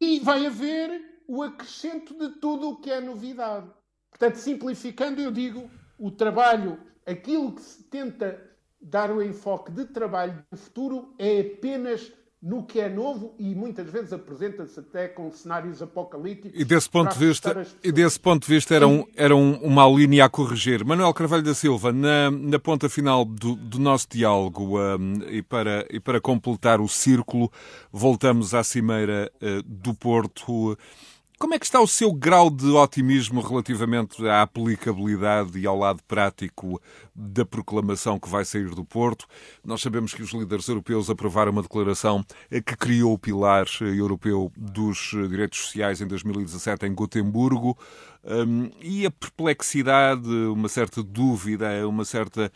[0.00, 3.70] e vai haver o acrescento de tudo o que é novidade.
[4.10, 8.42] Portanto, simplificando, eu digo, o trabalho, aquilo que se tenta
[8.80, 13.90] dar o enfoque de trabalho do futuro é apenas no que é novo e muitas
[13.90, 16.58] vezes apresenta-se até com cenários apocalípticos.
[16.58, 19.86] E desse ponto de vista, e desse ponto de vista era, um, era um, uma
[19.86, 20.84] linha a corrigir.
[20.84, 25.84] Manuel Carvalho da Silva, na, na ponta final do, do nosso diálogo um, e, para,
[25.90, 27.50] e para completar o círculo,
[27.90, 30.78] voltamos à Cimeira uh, do Porto.
[31.38, 36.02] Como é que está o seu grau de otimismo relativamente à aplicabilidade e ao lado
[36.02, 36.82] prático
[37.14, 39.24] da proclamação que vai sair do Porto?
[39.64, 45.10] Nós sabemos que os líderes europeus aprovaram uma declaração que criou o pilar europeu dos
[45.30, 47.78] direitos sociais em 2017 em Gotemburgo.
[48.24, 52.50] Um, e a perplexidade, uma certa dúvida, uma certa.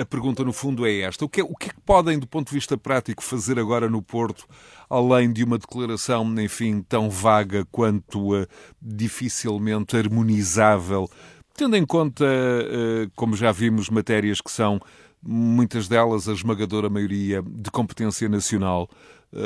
[0.00, 2.48] A pergunta, no fundo, é esta: o que, é, o é que podem, do ponto
[2.48, 4.44] de vista prático, fazer agora no Porto,
[4.90, 8.46] além de uma declaração, enfim, tão vaga quanto uh,
[8.82, 11.08] dificilmente harmonizável,
[11.54, 14.80] tendo em conta, uh, como já vimos, matérias que são
[15.22, 18.88] muitas delas a esmagadora maioria de competência nacional.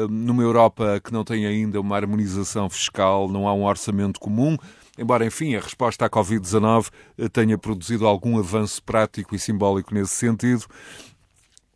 [0.08, 4.56] Numa Europa que não tem ainda uma harmonização fiscal, não há um orçamento comum,
[4.98, 6.90] embora, enfim, a resposta à Covid-19
[7.32, 10.66] tenha produzido algum avanço prático e simbólico nesse sentido.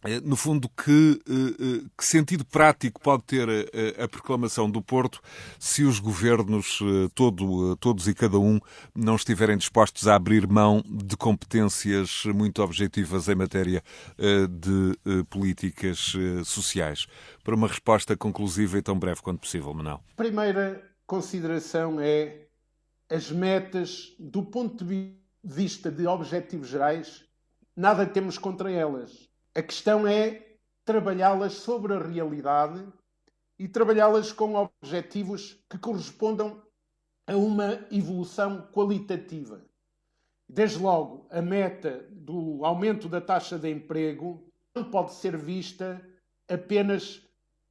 [0.06, 4.80] Eh, no fundo, que, eh, eh, que, sentido prático pode ter a, a, proclamação do
[4.80, 5.20] Porto
[5.58, 6.78] se os governos,
[7.14, 8.60] todo, todos e cada um,
[8.94, 13.82] não estiverem dispostos a abrir mão de competências muito objetivas em matéria
[14.48, 16.14] de políticas
[16.44, 17.06] sociais?
[17.42, 20.00] Para uma resposta conclusiva e tão breve quanto possível, Manuel.
[20.16, 22.45] Primeira consideração é
[23.08, 27.24] as metas, do ponto de vista de objetivos gerais,
[27.76, 30.46] nada temos contra elas a questão é
[30.84, 32.86] trabalhá-las sobre a realidade
[33.58, 36.62] e trabalhá-las com objetivos que correspondam
[37.26, 39.64] a uma evolução qualitativa.
[40.46, 46.06] Desde logo, a meta do aumento da taxa de emprego não pode ser vista
[46.46, 47.26] apenas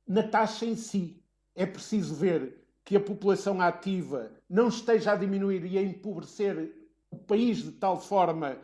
[0.08, 1.24] na taxa em si.
[1.54, 6.74] É preciso ver que a população ativa não esteja a diminuir e a empobrecer
[7.10, 8.58] o país de tal forma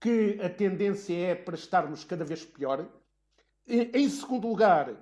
[0.00, 2.88] que a tendência é para estarmos cada vez pior.
[3.66, 4.94] Em segundo lugar,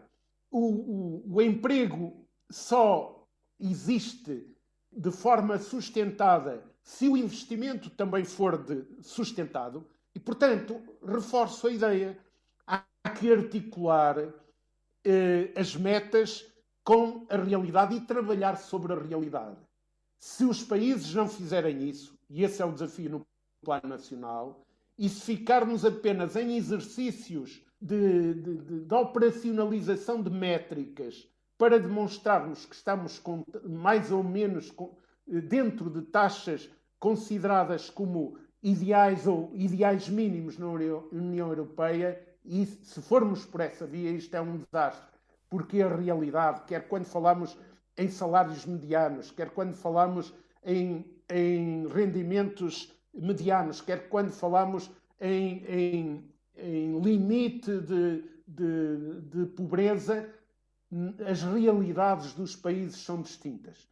[0.51, 3.27] o, o, o emprego só
[3.61, 4.55] existe
[4.91, 9.87] de forma sustentada se o investimento também for de, sustentado.
[10.15, 12.19] E, portanto, reforço a ideia.
[12.67, 14.33] Há que articular
[15.05, 16.47] eh, as metas
[16.83, 19.57] com a realidade e trabalhar sobre a realidade.
[20.19, 23.27] Se os países não fizerem isso, e esse é o desafio no
[23.63, 24.65] plano nacional,
[24.99, 32.65] e se ficarmos apenas em exercícios de, de, de, de operacionalização de métricas para demonstrarmos
[32.65, 34.97] que estamos com, mais ou menos com,
[35.27, 43.45] dentro de taxas consideradas como ideais ou ideais mínimos na União Europeia, e se formos
[43.45, 45.19] por essa via, isto é um desastre,
[45.51, 47.59] porque a realidade, quer quando falamos
[47.97, 50.35] em salários medianos, quer quando falamos
[50.65, 54.91] em, em rendimentos medianos, quer quando falamos
[55.21, 56.25] em, em,
[56.57, 60.29] em limite de, de, de, pobreza,
[61.27, 63.89] as realidades dos países são distintas.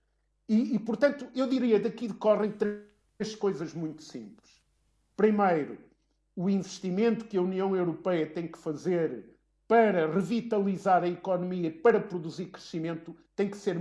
[0.48, 4.62] E, e, portanto, eu diria daqui decorrem três coisas muito simples.
[5.16, 5.78] Primeiro,
[6.36, 9.33] o investimento que a União Europeia tem que fazer
[9.74, 13.76] para revitalizar a economia, para produzir crescimento, tem que ser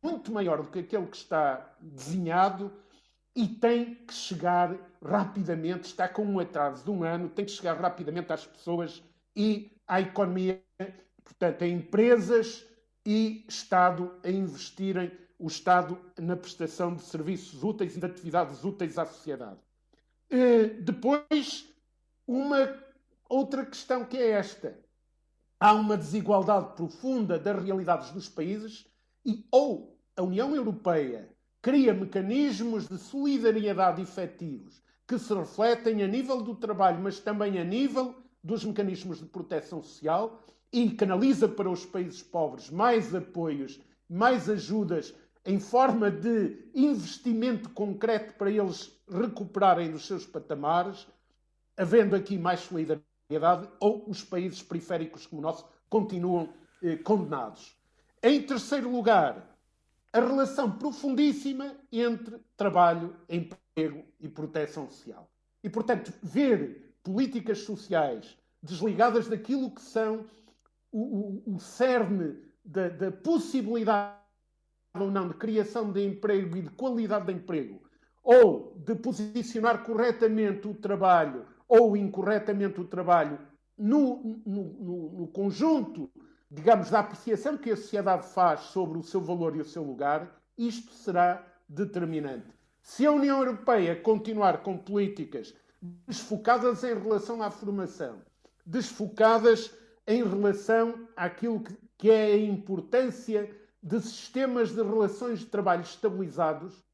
[0.00, 2.72] muito maior do que aquele que está desenhado
[3.34, 7.74] e tem que chegar rapidamente, está com um atraso de um ano, tem que chegar
[7.74, 9.02] rapidamente às pessoas
[9.34, 10.62] e à economia,
[11.24, 12.64] portanto, a empresas
[13.04, 18.96] e Estado a investirem o Estado na prestação de serviços úteis e de atividades úteis
[18.96, 19.58] à sociedade.
[20.82, 21.68] Depois,
[22.28, 22.72] uma
[23.28, 24.80] outra questão que é esta.
[25.64, 28.84] Há uma desigualdade profunda das realidades dos países
[29.24, 31.30] e ou a União Europeia
[31.62, 37.64] cria mecanismos de solidariedade efetivos que se refletem a nível do trabalho, mas também a
[37.64, 40.42] nível dos mecanismos de proteção social
[40.72, 45.14] e canaliza para os países pobres mais apoios, mais ajudas
[45.46, 51.06] em forma de investimento concreto para eles recuperarem dos seus patamares,
[51.76, 53.11] havendo aqui mais solidariedade,
[53.80, 56.48] ou os países periféricos como o nosso continuam
[56.82, 57.76] eh, condenados.
[58.22, 59.56] Em terceiro lugar,
[60.12, 65.30] a relação profundíssima entre trabalho, emprego e proteção social.
[65.62, 70.26] E, portanto, ver políticas sociais desligadas daquilo que são
[70.90, 74.22] o, o, o cerne da, da possibilidade
[74.94, 77.82] ou não de criação de emprego e de qualidade de emprego,
[78.22, 81.46] ou de posicionar corretamente o trabalho
[81.80, 83.38] ou incorretamente o trabalho
[83.78, 86.10] no, no, no, no conjunto
[86.52, 90.38] digamos, da apreciação que a sociedade faz sobre o seu valor e o seu lugar,
[90.56, 92.46] isto será determinante.
[92.82, 95.54] Se a União Europeia continuar com políticas
[96.06, 98.20] desfocadas em relação à formação,
[98.66, 99.72] desfocadas
[100.06, 101.64] em relação àquilo
[101.96, 103.50] que é a importância
[103.82, 106.84] de sistemas de relações de trabalho estabilizados,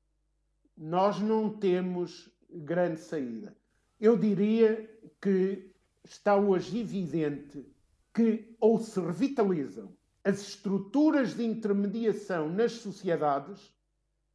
[0.76, 3.57] nós não temos grande saída.
[4.00, 4.88] Eu diria
[5.20, 5.72] que
[6.04, 7.66] está hoje evidente
[8.14, 9.92] que ou se revitalizam
[10.24, 13.72] as estruturas de intermediação nas sociedades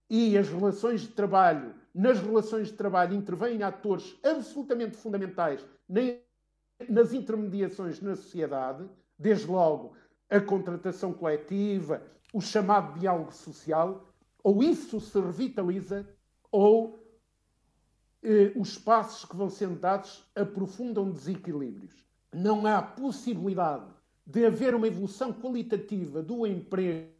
[0.10, 5.66] e as relações de trabalho, nas relações de trabalho intervêm atores absolutamente fundamentais
[6.90, 9.96] nas intermediações na sociedade, desde logo
[10.30, 12.02] a contratação coletiva,
[12.34, 14.10] o chamado diálogo social,
[14.44, 16.08] ou isso se revitaliza,
[16.52, 17.03] ou
[18.24, 22.04] eh, os passos que vão sendo dados aprofundam desequilíbrios
[22.34, 23.86] não há possibilidade
[24.26, 27.12] de haver uma evolução qualitativa do emprego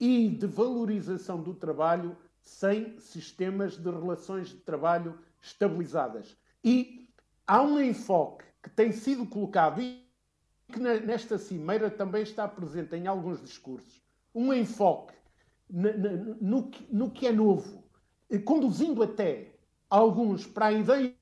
[0.00, 6.36] e de valorização do trabalho sem sistemas de relações de trabalho estabilizadas.
[6.64, 7.08] E
[7.46, 10.04] há um enfoque que tem sido colocado e
[10.72, 14.02] que nesta cimeira também está presente em alguns discursos,
[14.34, 15.14] um enfoque
[15.68, 17.84] no, no que é novo,
[18.44, 19.51] conduzindo até
[19.92, 21.14] alguns para a ideia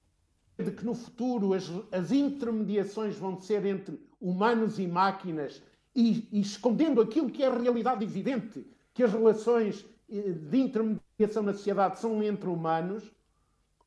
[0.57, 5.61] de que no futuro as, as intermediações vão ser entre humanos e máquinas
[5.95, 8.65] e, e, escondendo aquilo que é a realidade evidente,
[8.95, 13.11] que as relações eh, de intermediação na sociedade são entre humanos,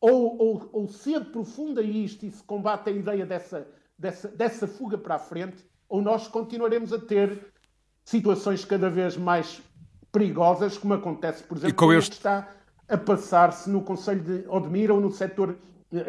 [0.01, 3.65] ou, ou, ou se aprofunda isto e se combate a ideia dessa,
[3.97, 7.53] dessa, dessa fuga para a frente, ou nós continuaremos a ter
[8.03, 9.61] situações cada vez mais
[10.11, 12.11] perigosas, como acontece, por exemplo, com este...
[12.11, 12.49] está
[12.93, 15.57] a passar-se no Conselho de Odmira ou no setor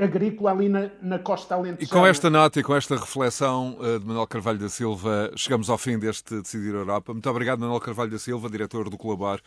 [0.02, 1.84] agrícola ali na, na costa alentejana.
[1.84, 5.68] E com esta nota e com esta reflexão uh, de Manuel Carvalho da Silva, chegamos
[5.68, 7.12] ao fim deste Decidir Europa.
[7.12, 9.40] Muito obrigado, Manuel Carvalho da Silva, diretor do Colabor.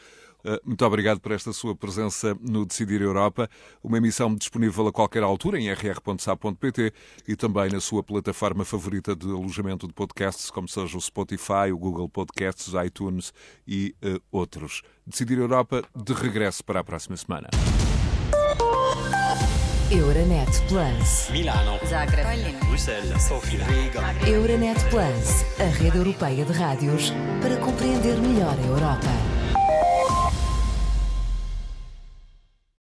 [0.46, 3.50] Uh, muito obrigado por esta sua presença no Decidir Europa,
[3.84, 6.94] uma emissão disponível a qualquer altura em rr.sa.pt
[7.28, 11.78] e também na sua plataforma favorita de alojamento de podcasts, como seja o Spotify, o
[11.78, 13.34] Google Podcasts, iTunes
[13.68, 14.82] e uh, outros.
[15.06, 17.50] Decidir Europa de regresso para a próxima semana.
[19.90, 21.30] Euronet Plus.
[21.32, 21.80] Milano.
[21.88, 22.58] Zagreb.
[22.68, 23.24] Bruxelas.
[23.24, 23.64] Sofia.
[23.64, 24.30] Riga.
[24.30, 29.37] Euronet Plus, a rede europeia de rádios para compreender melhor a Europa.